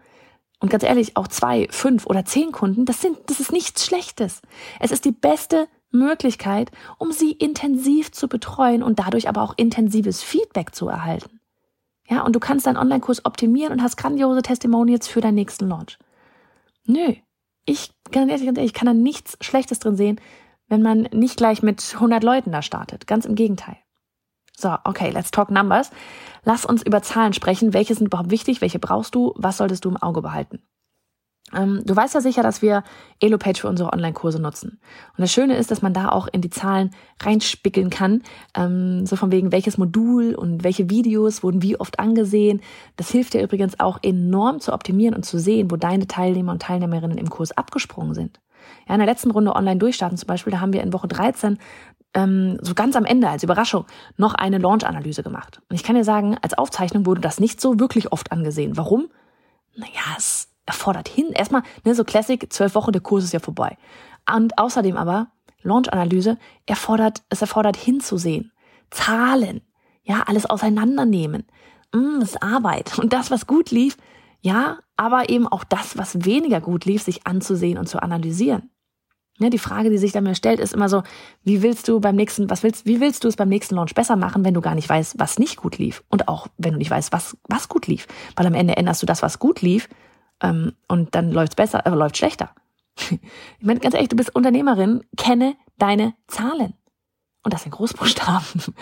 Und 0.58 0.70
ganz 0.70 0.82
ehrlich, 0.82 1.16
auch 1.16 1.28
zwei, 1.28 1.66
fünf 1.70 2.06
oder 2.06 2.24
zehn 2.24 2.52
Kunden, 2.52 2.84
das 2.84 3.00
sind, 3.00 3.18
das 3.26 3.40
ist 3.40 3.52
nichts 3.52 3.86
Schlechtes. 3.86 4.42
Es 4.78 4.90
ist 4.90 5.06
die 5.06 5.12
beste 5.12 5.68
Möglichkeit, 5.90 6.70
um 6.98 7.12
sie 7.12 7.32
intensiv 7.32 8.12
zu 8.12 8.28
betreuen 8.28 8.82
und 8.82 8.98
dadurch 8.98 9.28
aber 9.28 9.42
auch 9.42 9.54
intensives 9.56 10.22
Feedback 10.22 10.74
zu 10.74 10.88
erhalten. 10.88 11.40
Ja, 12.08 12.22
und 12.22 12.34
du 12.34 12.40
kannst 12.40 12.66
deinen 12.66 12.76
Online-Kurs 12.76 13.24
optimieren 13.24 13.72
und 13.72 13.82
hast 13.82 13.96
grandiose 13.96 14.42
Testimonials 14.42 15.08
für 15.08 15.20
deinen 15.20 15.36
nächsten 15.36 15.68
Launch. 15.68 15.98
Nö. 16.84 17.14
Ich, 17.64 17.92
ganz 18.10 18.30
ehrlich, 18.30 18.46
ganz 18.46 18.58
ehrlich, 18.58 18.72
ich 18.72 18.74
kann 18.74 18.86
da 18.86 18.94
nichts 18.94 19.38
Schlechtes 19.40 19.78
drin 19.78 19.96
sehen, 19.96 20.20
wenn 20.70 20.80
man 20.80 21.02
nicht 21.12 21.36
gleich 21.36 21.62
mit 21.62 21.84
100 21.94 22.24
Leuten 22.24 22.52
da 22.52 22.62
startet. 22.62 23.06
Ganz 23.06 23.26
im 23.26 23.34
Gegenteil. 23.34 23.76
So, 24.56 24.74
okay, 24.84 25.10
let's 25.10 25.30
talk 25.30 25.50
numbers. 25.50 25.90
Lass 26.44 26.64
uns 26.64 26.82
über 26.82 27.02
Zahlen 27.02 27.32
sprechen. 27.32 27.74
Welche 27.74 27.94
sind 27.94 28.06
überhaupt 28.06 28.30
wichtig? 28.30 28.60
Welche 28.60 28.78
brauchst 28.78 29.14
du? 29.14 29.34
Was 29.36 29.58
solltest 29.58 29.84
du 29.84 29.90
im 29.90 29.96
Auge 29.96 30.22
behalten? 30.22 30.62
Ähm, 31.52 31.82
du 31.84 31.96
weißt 31.96 32.14
ja 32.14 32.20
sicher, 32.20 32.42
dass 32.42 32.62
wir 32.62 32.84
Elopage 33.18 33.60
für 33.60 33.68
unsere 33.68 33.92
Online-Kurse 33.92 34.40
nutzen. 34.40 34.80
Und 35.16 35.22
das 35.22 35.32
Schöne 35.32 35.56
ist, 35.56 35.70
dass 35.70 35.82
man 35.82 35.92
da 35.92 36.10
auch 36.10 36.28
in 36.30 36.40
die 36.42 36.50
Zahlen 36.50 36.90
reinspickeln 37.20 37.90
kann. 37.90 38.22
Ähm, 38.54 39.06
so 39.06 39.16
von 39.16 39.32
wegen, 39.32 39.50
welches 39.50 39.76
Modul 39.76 40.34
und 40.34 40.62
welche 40.62 40.88
Videos 40.90 41.42
wurden 41.42 41.62
wie 41.62 41.78
oft 41.80 41.98
angesehen. 41.98 42.60
Das 42.96 43.10
hilft 43.10 43.34
dir 43.34 43.42
übrigens 43.42 43.80
auch 43.80 43.98
enorm 44.02 44.60
zu 44.60 44.72
optimieren 44.72 45.14
und 45.14 45.24
zu 45.24 45.38
sehen, 45.38 45.70
wo 45.70 45.76
deine 45.76 46.06
Teilnehmer 46.06 46.52
und 46.52 46.62
Teilnehmerinnen 46.62 47.18
im 47.18 47.30
Kurs 47.30 47.50
abgesprungen 47.52 48.14
sind. 48.14 48.40
Ja, 48.88 48.94
in 48.94 49.00
der 49.00 49.06
letzten 49.06 49.30
Runde 49.30 49.54
online 49.54 49.78
durchstarten 49.78 50.18
zum 50.18 50.26
Beispiel, 50.26 50.52
da 50.52 50.60
haben 50.60 50.72
wir 50.72 50.82
in 50.82 50.92
Woche 50.92 51.08
13 51.08 51.58
ähm, 52.14 52.58
so 52.60 52.74
ganz 52.74 52.96
am 52.96 53.04
Ende 53.04 53.28
als 53.28 53.42
Überraschung 53.42 53.86
noch 54.16 54.34
eine 54.34 54.58
Launch-Analyse 54.58 55.22
gemacht. 55.22 55.60
Und 55.68 55.76
ich 55.76 55.84
kann 55.84 55.96
dir 55.96 56.04
sagen, 56.04 56.36
als 56.42 56.56
Aufzeichnung 56.56 57.06
wurde 57.06 57.20
das 57.20 57.40
nicht 57.40 57.60
so 57.60 57.78
wirklich 57.78 58.12
oft 58.12 58.32
angesehen. 58.32 58.76
Warum? 58.76 59.08
Naja, 59.76 60.16
es 60.16 60.48
erfordert 60.66 61.08
hin. 61.08 61.30
Erstmal, 61.32 61.62
ne, 61.84 61.94
so 61.94 62.04
Classic, 62.04 62.52
zwölf 62.52 62.74
Wochen, 62.74 62.92
der 62.92 63.00
Kurs 63.00 63.24
ist 63.24 63.32
ja 63.32 63.40
vorbei. 63.40 63.76
Und 64.32 64.58
außerdem 64.58 64.96
aber, 64.96 65.28
Launch-Analyse 65.62 66.38
erfordert, 66.66 67.22
es 67.28 67.42
erfordert 67.42 67.76
hinzusehen. 67.76 68.52
Zahlen. 68.90 69.60
Ja, 70.02 70.22
alles 70.26 70.46
auseinandernehmen. 70.46 71.46
Mm, 71.92 72.20
ist 72.22 72.42
Arbeit. 72.42 72.98
Und 72.98 73.12
das, 73.12 73.30
was 73.30 73.46
gut 73.46 73.70
lief, 73.70 73.96
ja, 74.40 74.78
aber 74.96 75.28
eben 75.28 75.46
auch 75.46 75.64
das, 75.64 75.96
was 75.98 76.24
weniger 76.24 76.60
gut 76.60 76.84
lief, 76.84 77.02
sich 77.02 77.26
anzusehen 77.26 77.78
und 77.78 77.88
zu 77.88 78.02
analysieren. 78.02 78.70
Ja, 79.38 79.48
die 79.48 79.58
Frage, 79.58 79.88
die 79.88 79.98
sich 79.98 80.12
dann 80.12 80.24
mir 80.24 80.34
stellt, 80.34 80.60
ist 80.60 80.74
immer 80.74 80.90
so, 80.90 81.02
wie 81.44 81.62
willst 81.62 81.88
du 81.88 81.98
beim 81.98 82.14
nächsten, 82.14 82.50
was 82.50 82.62
willst, 82.62 82.84
wie 82.84 83.00
willst 83.00 83.24
du 83.24 83.28
es 83.28 83.36
beim 83.36 83.48
nächsten 83.48 83.74
Launch 83.74 83.94
besser 83.94 84.16
machen, 84.16 84.44
wenn 84.44 84.52
du 84.52 84.60
gar 84.60 84.74
nicht 84.74 84.88
weißt, 84.88 85.18
was 85.18 85.38
nicht 85.38 85.56
gut 85.56 85.78
lief? 85.78 86.02
Und 86.10 86.28
auch, 86.28 86.48
wenn 86.58 86.72
du 86.72 86.78
nicht 86.78 86.90
weißt, 86.90 87.10
was, 87.12 87.38
was 87.48 87.68
gut 87.68 87.86
lief. 87.86 88.06
Weil 88.36 88.46
am 88.46 88.54
Ende 88.54 88.76
änderst 88.76 89.00
du 89.00 89.06
das, 89.06 89.22
was 89.22 89.38
gut 89.38 89.62
lief, 89.62 89.88
ähm, 90.42 90.72
und 90.88 91.14
dann 91.14 91.30
läuft's 91.30 91.56
besser, 91.56 91.86
äh, 91.86 91.90
läuft 91.90 92.16
schlechter. 92.16 92.50
ich 92.98 93.18
meine, 93.60 93.80
ganz 93.80 93.94
ehrlich, 93.94 94.08
du 94.08 94.16
bist 94.16 94.34
Unternehmerin, 94.34 95.04
kenne 95.16 95.56
deine 95.78 96.14
Zahlen. 96.26 96.74
Und 97.42 97.54
das 97.54 97.62
sind 97.62 97.72
Großbuchstaben. 97.72 98.74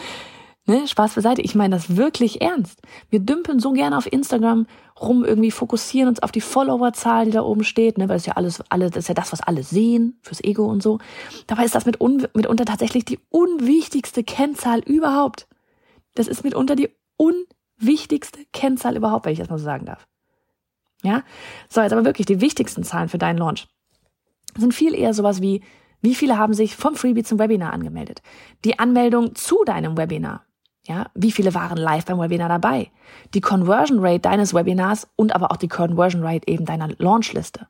Ne, 0.68 0.86
Spaß 0.86 1.14
beiseite. 1.14 1.40
Ich 1.40 1.54
meine 1.54 1.74
das 1.74 1.96
wirklich 1.96 2.42
ernst. 2.42 2.82
Wir 3.08 3.20
dümpeln 3.20 3.58
so 3.58 3.72
gerne 3.72 3.96
auf 3.96 4.12
Instagram 4.12 4.66
rum, 5.00 5.24
irgendwie 5.24 5.50
fokussieren 5.50 6.10
uns 6.10 6.22
auf 6.22 6.30
die 6.30 6.42
Followerzahl, 6.42 7.24
die 7.24 7.30
da 7.30 7.42
oben 7.42 7.64
steht, 7.64 7.96
ne, 7.96 8.10
weil 8.10 8.18
es 8.18 8.26
ja 8.26 8.34
alles, 8.34 8.62
alle, 8.68 8.90
das 8.90 9.04
ist 9.04 9.08
ja 9.08 9.14
das, 9.14 9.32
was 9.32 9.40
alle 9.40 9.62
sehen, 9.62 10.18
fürs 10.20 10.44
Ego 10.44 10.66
und 10.66 10.82
so. 10.82 10.98
Dabei 11.46 11.64
ist 11.64 11.74
das 11.74 11.86
mit 11.86 12.02
un, 12.02 12.26
mitunter 12.34 12.66
tatsächlich 12.66 13.06
die 13.06 13.18
unwichtigste 13.30 14.22
Kennzahl 14.22 14.80
überhaupt. 14.80 15.48
Das 16.14 16.28
ist 16.28 16.44
mitunter 16.44 16.76
die 16.76 16.90
unwichtigste 17.16 18.40
Kennzahl 18.52 18.94
überhaupt, 18.94 19.24
wenn 19.24 19.32
ich 19.32 19.38
das 19.38 19.48
mal 19.48 19.56
so 19.56 19.64
sagen 19.64 19.86
darf. 19.86 20.06
Ja? 21.02 21.22
So, 21.70 21.80
jetzt 21.80 21.94
aber 21.94 22.04
wirklich 22.04 22.26
die 22.26 22.42
wichtigsten 22.42 22.82
Zahlen 22.82 23.08
für 23.08 23.16
deinen 23.16 23.38
Launch 23.38 23.68
sind 24.54 24.74
viel 24.74 24.94
eher 24.94 25.14
sowas 25.14 25.40
wie, 25.40 25.62
wie 26.02 26.14
viele 26.14 26.36
haben 26.36 26.52
sich 26.52 26.76
vom 26.76 26.94
Freebie 26.94 27.22
zum 27.22 27.38
Webinar 27.38 27.72
angemeldet? 27.72 28.20
Die 28.66 28.78
Anmeldung 28.78 29.34
zu 29.34 29.64
deinem 29.64 29.96
Webinar. 29.96 30.44
Ja, 30.88 31.10
wie 31.14 31.32
viele 31.32 31.52
waren 31.52 31.76
live 31.76 32.06
beim 32.06 32.18
Webinar 32.18 32.48
dabei? 32.48 32.90
Die 33.34 33.42
Conversion 33.42 33.98
Rate 34.00 34.20
deines 34.20 34.54
Webinars 34.54 35.06
und 35.16 35.34
aber 35.34 35.52
auch 35.52 35.58
die 35.58 35.68
Conversion 35.68 36.24
Rate 36.24 36.48
eben 36.48 36.64
deiner 36.64 36.88
Launchliste. 36.96 37.66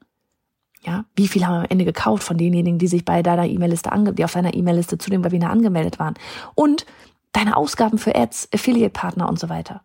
Ja, 0.84 1.04
wie 1.16 1.26
viele 1.26 1.48
haben 1.48 1.56
am 1.56 1.66
Ende 1.68 1.84
gekauft 1.84 2.22
von 2.22 2.38
denjenigen, 2.38 2.78
die 2.78 2.86
sich 2.86 3.04
bei 3.04 3.24
deiner 3.24 3.46
E-Mail-Liste 3.46 3.90
ange 3.90 4.12
die 4.12 4.24
auf 4.24 4.32
deiner 4.32 4.54
E-Mail-Liste 4.54 4.98
zu 4.98 5.10
dem 5.10 5.24
Webinar 5.24 5.50
angemeldet 5.50 5.98
waren? 5.98 6.14
Und 6.54 6.86
deine 7.32 7.56
Ausgaben 7.56 7.98
für 7.98 8.14
Ads, 8.14 8.50
Affiliate-Partner 8.54 9.28
und 9.28 9.40
so 9.40 9.48
weiter. 9.48 9.82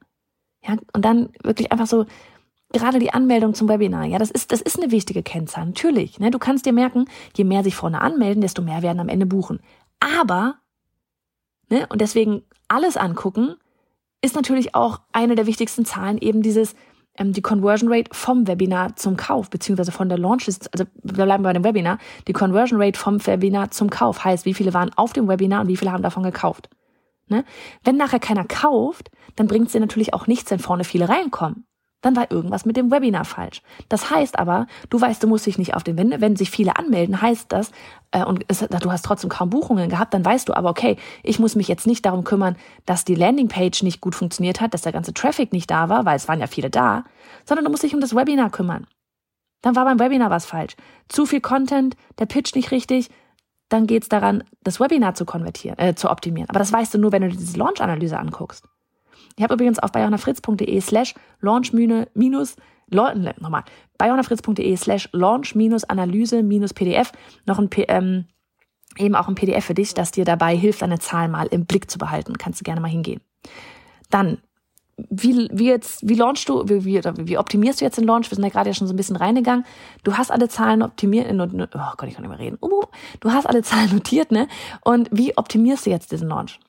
Ja, 0.63 0.75
und 0.93 1.03
dann 1.03 1.29
wirklich 1.41 1.71
einfach 1.71 1.87
so 1.87 2.05
gerade 2.71 2.99
die 2.99 3.15
Anmeldung 3.15 3.55
zum 3.55 3.67
Webinar. 3.67 4.05
Ja, 4.05 4.19
das 4.19 4.29
ist 4.29 4.51
das 4.51 4.61
ist 4.61 4.79
eine 4.79 4.91
wichtige 4.91 5.23
Kennzahl. 5.23 5.65
Natürlich, 5.65 6.19
ne? 6.19 6.29
Du 6.29 6.37
kannst 6.37 6.67
dir 6.67 6.73
merken, 6.73 7.05
je 7.35 7.45
mehr 7.45 7.63
sich 7.63 7.75
vorne 7.75 8.01
anmelden, 8.01 8.41
desto 8.41 8.61
mehr 8.61 8.83
werden 8.83 8.99
am 8.99 9.09
Ende 9.09 9.25
buchen. 9.25 9.59
Aber 9.99 10.57
Ne? 11.73 11.87
Und 11.89 12.01
deswegen 12.01 12.43
alles 12.73 12.97
angucken 12.97 13.55
ist 14.21 14.35
natürlich 14.35 14.73
auch 14.73 15.01
eine 15.11 15.35
der 15.35 15.45
wichtigsten 15.45 15.85
Zahlen, 15.85 16.17
eben 16.17 16.41
dieses, 16.41 16.75
ähm, 17.17 17.33
die 17.33 17.41
Conversion 17.41 17.91
Rate 17.91 18.09
vom 18.13 18.47
Webinar 18.47 18.95
zum 18.95 19.17
Kauf, 19.17 19.49
beziehungsweise 19.49 19.91
von 19.91 20.09
der 20.09 20.17
Launch, 20.17 20.47
also 20.47 20.85
wir 21.03 21.25
bleiben 21.25 21.43
bei 21.43 21.53
dem 21.53 21.63
Webinar, 21.63 21.97
die 22.27 22.33
Conversion 22.33 22.81
Rate 22.81 22.97
vom 22.97 23.25
Webinar 23.25 23.71
zum 23.71 23.89
Kauf 23.89 24.23
heißt, 24.23 24.45
wie 24.45 24.53
viele 24.53 24.73
waren 24.73 24.91
auf 24.95 25.13
dem 25.13 25.27
Webinar 25.27 25.61
und 25.61 25.67
wie 25.67 25.77
viele 25.77 25.91
haben 25.91 26.03
davon 26.03 26.23
gekauft. 26.23 26.69
Ne? 27.27 27.43
Wenn 27.83 27.97
nachher 27.97 28.19
keiner 28.19 28.45
kauft, 28.45 29.11
dann 29.35 29.47
bringt 29.47 29.67
es 29.67 29.73
dir 29.73 29.79
natürlich 29.79 30.13
auch 30.13 30.27
nichts, 30.27 30.49
wenn 30.51 30.59
vorne 30.59 30.83
viele 30.83 31.09
reinkommen 31.09 31.65
dann 32.03 32.15
war 32.15 32.29
irgendwas 32.29 32.65
mit 32.65 32.77
dem 32.77 32.91
Webinar 32.91 33.25
falsch. 33.25 33.63
Das 33.89 34.12
heißt 34.12 34.38
aber, 34.38 34.67
du 34.89 35.00
weißt, 35.00 35.24
du 35.24 35.27
musst 35.27 35.45
dich 35.48 35.57
nicht 35.57 35.74
auf 35.74 35.83
den, 35.83 35.98
wenn, 35.98 36.22
wenn 36.22 36.36
sich 36.36 36.51
viele 36.51 36.75
anmelden, 36.75 37.22
heißt 37.22 37.51
das, 37.51 37.72
äh, 38.12 38.24
und 38.24 38.43
es, 38.50 38.60
du 38.60 38.91
hast 38.91 39.05
trotzdem 39.05 39.29
kaum 39.29 39.50
Buchungen 39.50 39.89
gehabt, 39.89 40.13
dann 40.13 40.24
weißt 40.24 40.50
du 40.50 40.53
aber, 40.53 40.69
okay, 40.69 40.98
ich 41.24 41.39
muss 41.39 41.55
mich 41.55 41.69
jetzt 41.69 41.88
nicht 41.88 42.05
darum 42.05 42.25
kümmern, 42.25 42.57
dass 42.86 43.05
die 43.05 43.15
Landingpage 43.15 43.83
nicht 43.83 44.01
gut 44.01 44.15
funktioniert 44.15 44.60
hat, 44.60 44.74
dass 44.74 44.81
der 44.81 44.91
ganze 44.91 45.13
Traffic 45.13 45.53
nicht 45.53 45.72
da 45.72 45.88
war, 45.88 46.05
weil 46.05 46.17
es 46.17 46.27
waren 46.27 46.41
ja 46.41 46.48
viele 46.48 46.69
da, 46.69 47.05
sondern 47.45 47.63
du 47.63 47.72
musst 47.72 47.83
dich 47.83 47.95
um 47.95 48.01
das 48.01 48.15
Webinar 48.15 48.50
kümmern. 48.50 48.86
Dann 49.62 49.77
war 49.77 49.86
beim 49.86 50.00
Webinar 50.00 50.29
was 50.29 50.45
falsch. 50.45 50.75
Zu 51.07 51.25
viel 51.25 51.39
Content, 51.39 51.95
der 52.19 52.25
Pitch 52.25 52.53
nicht 52.53 52.72
richtig, 52.72 53.10
dann 53.69 53.88
geht's 53.88 54.10
daran, 54.10 54.43
das 54.62 54.81
Webinar 54.81 55.15
zu 55.15 55.24
konvertieren, 55.24 55.79
äh, 55.79 55.95
zu 55.95 56.12
optimieren. 56.12 56.50
Aber 56.50 56.60
das 56.60 56.74
weißt 56.74 56.93
du 56.93 56.98
nur, 56.98 57.13
wenn 57.13 57.22
du 57.22 57.29
diese 57.29 57.57
Launch-Analyse 57.57 58.19
anguckst. 58.19 58.67
Ich 59.35 59.43
habe 59.43 59.55
übrigens 59.55 59.79
auf 59.79 59.91
bayonafritz.de 59.91 60.79
slash 60.81 61.15
launch 61.41 61.73
minus 61.73 62.55
ne, 62.89 63.35
nochmal, 63.39 63.63
bayonafritz.de 63.97 64.75
slash 64.75 65.09
launch 65.11 65.55
minus 65.55 65.83
analyse 65.83 66.43
minus 66.43 66.73
pdf 66.73 67.11
noch 67.45 67.59
ein 67.59 67.69
ähm, 67.87 68.25
eben 68.97 69.15
auch 69.15 69.27
ein 69.27 69.35
PDF 69.35 69.65
für 69.65 69.73
dich, 69.73 69.93
das 69.93 70.11
dir 70.11 70.25
dabei 70.25 70.55
hilft, 70.55 70.81
deine 70.81 70.99
Zahlen 70.99 71.31
mal 71.31 71.47
im 71.47 71.65
Blick 71.65 71.89
zu 71.89 71.97
behalten. 71.97 72.37
Kannst 72.37 72.59
du 72.59 72.63
gerne 72.63 72.81
mal 72.81 72.89
hingehen. 72.91 73.21
Dann, 74.09 74.37
wie, 74.97 75.49
wie 75.51 75.67
jetzt, 75.67 76.07
wie 76.07 76.13
launchst 76.13 76.47
du, 76.47 76.63
wie, 76.69 76.85
wie, 76.85 77.01
wie 77.01 77.37
optimierst 77.37 77.81
du 77.81 77.85
jetzt 77.85 77.97
den 77.97 78.05
Launch? 78.05 78.29
Wir 78.29 78.35
sind 78.35 78.43
ja 78.43 78.51
gerade 78.51 78.69
ja 78.69 78.73
schon 78.75 78.87
so 78.87 78.93
ein 78.93 78.97
bisschen 78.97 79.15
reingegangen. 79.15 79.65
Du 80.03 80.15
hast 80.15 80.31
alle 80.31 80.49
Zahlen 80.49 80.83
optimiert, 80.83 81.27
oh 81.31 81.47
Gott, 81.97 82.07
ich 82.07 82.13
kann 82.13 82.21
nicht 82.23 82.29
mehr 82.29 82.39
reden. 82.39 82.59
Du 83.19 83.31
hast 83.31 83.47
alle 83.47 83.63
Zahlen 83.63 83.91
notiert, 83.91 84.31
ne? 84.31 84.47
Und 84.81 85.09
wie 85.11 85.35
optimierst 85.35 85.85
du 85.85 85.89
jetzt 85.89 86.11
diesen 86.11 86.29
Launch? 86.29 86.59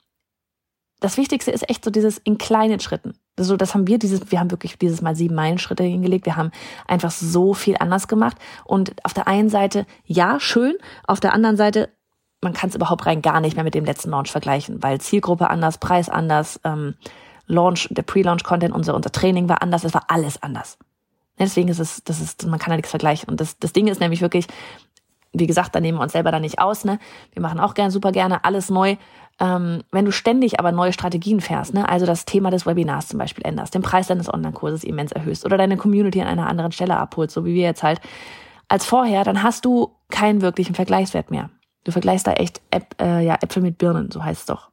Das 0.99 1.17
Wichtigste 1.17 1.51
ist 1.51 1.69
echt 1.69 1.83
so 1.83 1.91
dieses 1.91 2.17
in 2.17 2.37
kleinen 2.37 2.79
Schritten. 2.79 3.13
So, 3.37 3.57
das 3.57 3.73
haben 3.73 3.87
wir 3.87 3.99
dieses, 3.99 4.31
wir 4.31 4.39
haben 4.39 4.51
wirklich 4.51 4.77
dieses 4.77 5.01
Mal 5.01 5.15
sieben 5.15 5.35
Meilenschritte 5.35 5.83
hingelegt. 5.83 6.25
Wir 6.25 6.37
haben 6.37 6.51
einfach 6.87 7.11
so 7.11 7.53
viel 7.53 7.75
anders 7.79 8.07
gemacht. 8.07 8.37
Und 8.63 8.95
auf 9.03 9.13
der 9.13 9.27
einen 9.27 9.49
Seite, 9.49 9.85
ja, 10.05 10.39
schön. 10.39 10.75
Auf 11.05 11.19
der 11.19 11.33
anderen 11.33 11.57
Seite, 11.57 11.89
man 12.41 12.53
kann 12.53 12.69
es 12.69 12.75
überhaupt 12.75 13.05
rein 13.05 13.21
gar 13.21 13.41
nicht 13.41 13.55
mehr 13.55 13.65
mit 13.65 13.75
dem 13.75 13.85
letzten 13.85 14.11
Launch 14.11 14.31
vergleichen, 14.31 14.81
weil 14.81 15.01
Zielgruppe 15.01 15.49
anders, 15.49 15.79
Preis 15.79 16.09
anders, 16.09 16.59
ähm, 16.63 16.95
Launch, 17.47 17.87
der 17.91 18.03
Pre-Launch-Content, 18.03 18.73
unser, 18.73 18.95
unser 18.95 19.11
Training 19.11 19.49
war 19.49 19.61
anders, 19.61 19.83
es 19.83 19.93
war 19.93 20.05
alles 20.07 20.41
anders. 20.41 20.77
Deswegen 21.37 21.67
ist 21.67 21.79
es, 21.79 22.03
das 22.03 22.21
ist, 22.21 22.47
man 22.47 22.59
kann 22.59 22.71
ja 22.71 22.77
nichts 22.77 22.89
vergleichen. 22.89 23.29
Und 23.29 23.41
das, 23.41 23.59
das 23.59 23.73
Ding 23.73 23.87
ist 23.87 23.99
nämlich 23.99 24.21
wirklich, 24.21 24.47
wie 25.33 25.47
gesagt, 25.47 25.75
da 25.75 25.81
nehmen 25.81 25.97
wir 25.97 26.03
uns 26.03 26.13
selber 26.13 26.31
da 26.31 26.39
nicht 26.39 26.59
aus, 26.59 26.85
ne? 26.85 26.97
Wir 27.33 27.41
machen 27.41 27.59
auch 27.59 27.73
gern 27.73 27.91
super 27.91 28.11
gerne 28.11 28.45
alles 28.45 28.69
neu. 28.69 28.95
Ähm, 29.39 29.83
wenn 29.91 30.05
du 30.05 30.11
ständig 30.11 30.59
aber 30.59 30.71
neue 30.71 30.93
Strategien 30.93 31.41
fährst, 31.41 31.73
ne, 31.73 31.89
also 31.89 32.05
das 32.05 32.23
Thema 32.23 32.51
des 32.51 32.65
Webinars 32.65 33.09
zum 33.09 33.19
Beispiel 33.19 33.45
änderst, 33.45 33.75
den 33.75 33.81
Preis 33.81 34.07
deines 34.07 34.33
Online-Kurses 34.33 34.85
immens 34.85 35.11
erhöhst 35.11 35.45
oder 35.45 35.57
deine 35.57 35.75
Community 35.75 36.21
an 36.21 36.27
einer 36.27 36.47
anderen 36.47 36.71
Stelle 36.71 36.95
abholst, 36.95 37.33
so 37.35 37.43
wie 37.43 37.53
wir 37.53 37.63
jetzt 37.63 37.83
halt, 37.83 37.99
als 38.69 38.85
vorher, 38.85 39.23
dann 39.23 39.43
hast 39.43 39.65
du 39.65 39.95
keinen 40.09 40.41
wirklichen 40.41 40.73
Vergleichswert 40.73 41.31
mehr. 41.31 41.49
Du 41.83 41.91
vergleichst 41.91 42.25
da 42.25 42.33
echt 42.33 42.61
Äp 42.71 42.95
äh, 42.99 43.25
ja, 43.25 43.35
Äpfel 43.41 43.61
mit 43.61 43.77
Birnen, 43.77 44.09
so 44.09 44.23
heißt 44.23 44.41
es 44.41 44.45
doch. 44.45 44.69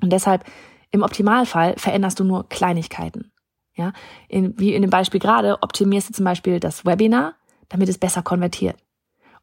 Und 0.00 0.12
deshalb, 0.12 0.44
im 0.90 1.02
Optimalfall 1.02 1.74
veränderst 1.76 2.20
du 2.20 2.24
nur 2.24 2.48
Kleinigkeiten. 2.48 3.32
Ja, 3.76 3.92
in, 4.28 4.58
wie 4.58 4.72
in 4.72 4.82
dem 4.82 4.90
Beispiel 4.90 5.18
gerade, 5.18 5.58
optimierst 5.60 6.08
du 6.08 6.12
zum 6.12 6.24
Beispiel 6.24 6.60
das 6.60 6.86
Webinar, 6.86 7.34
damit 7.68 7.88
es 7.88 7.98
besser 7.98 8.22
konvertiert. 8.22 8.76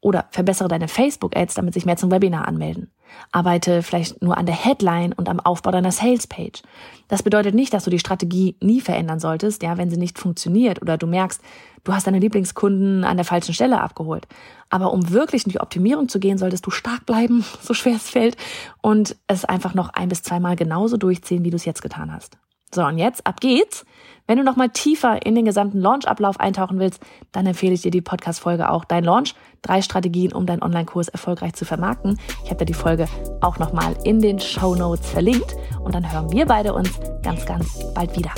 Oder 0.00 0.26
verbessere 0.30 0.68
deine 0.68 0.88
Facebook-Ads, 0.88 1.54
damit 1.54 1.74
sich 1.74 1.84
mehr 1.84 1.98
zum 1.98 2.10
Webinar 2.10 2.48
anmelden. 2.48 2.90
Arbeite 3.30 3.82
vielleicht 3.82 4.22
nur 4.22 4.36
an 4.36 4.46
der 4.46 4.54
Headline 4.54 5.12
und 5.12 5.28
am 5.28 5.40
Aufbau 5.40 5.70
deiner 5.70 5.92
Sales-Page. 5.92 6.62
Das 7.08 7.22
bedeutet 7.22 7.54
nicht, 7.54 7.72
dass 7.74 7.84
du 7.84 7.90
die 7.90 7.98
Strategie 7.98 8.56
nie 8.60 8.80
verändern 8.80 9.20
solltest, 9.20 9.62
ja, 9.62 9.78
wenn 9.78 9.90
sie 9.90 9.96
nicht 9.96 10.18
funktioniert 10.18 10.82
oder 10.82 10.98
du 10.98 11.06
merkst, 11.06 11.40
du 11.84 11.92
hast 11.92 12.06
deine 12.06 12.18
Lieblingskunden 12.18 13.04
an 13.04 13.16
der 13.16 13.24
falschen 13.24 13.54
Stelle 13.54 13.80
abgeholt. 13.80 14.26
Aber 14.70 14.92
um 14.92 15.10
wirklich 15.10 15.44
in 15.44 15.52
die 15.52 15.60
Optimierung 15.60 16.08
zu 16.08 16.20
gehen, 16.20 16.38
solltest 16.38 16.66
du 16.66 16.70
stark 16.70 17.06
bleiben, 17.06 17.44
so 17.60 17.74
schwer 17.74 17.96
es 17.96 18.10
fällt, 18.10 18.36
und 18.80 19.16
es 19.26 19.44
einfach 19.44 19.74
noch 19.74 19.90
ein 19.90 20.08
bis 20.08 20.22
zweimal 20.22 20.56
genauso 20.56 20.96
durchziehen, 20.96 21.44
wie 21.44 21.50
du 21.50 21.56
es 21.56 21.64
jetzt 21.64 21.82
getan 21.82 22.12
hast. 22.12 22.38
So, 22.74 22.84
und 22.84 22.98
jetzt, 22.98 23.26
ab 23.26 23.40
geht's. 23.40 23.84
Wenn 24.26 24.38
du 24.38 24.44
nochmal 24.44 24.70
tiefer 24.70 25.24
in 25.26 25.34
den 25.34 25.44
gesamten 25.44 25.80
Launch-Ablauf 25.80 26.38
eintauchen 26.38 26.78
willst, 26.78 27.02
dann 27.32 27.46
empfehle 27.46 27.74
ich 27.74 27.82
dir 27.82 27.90
die 27.90 28.00
Podcast-Folge 28.00 28.70
auch 28.70 28.84
Dein 28.84 29.04
Launch. 29.04 29.34
Drei 29.62 29.82
Strategien, 29.82 30.32
um 30.32 30.46
deinen 30.46 30.62
Online-Kurs 30.62 31.08
erfolgreich 31.08 31.54
zu 31.54 31.64
vermarkten. 31.64 32.18
Ich 32.44 32.50
habe 32.50 32.58
dir 32.58 32.66
die 32.66 32.74
Folge 32.74 33.06
auch 33.40 33.58
nochmal 33.58 33.96
in 34.04 34.20
den 34.20 34.40
Show 34.40 34.74
Notes 34.74 35.08
verlinkt. 35.08 35.54
Und 35.80 35.94
dann 35.94 36.10
hören 36.12 36.30
wir 36.32 36.46
beide 36.46 36.72
uns 36.72 36.90
ganz, 37.22 37.46
ganz 37.46 37.92
bald 37.94 38.16
wieder. 38.16 38.32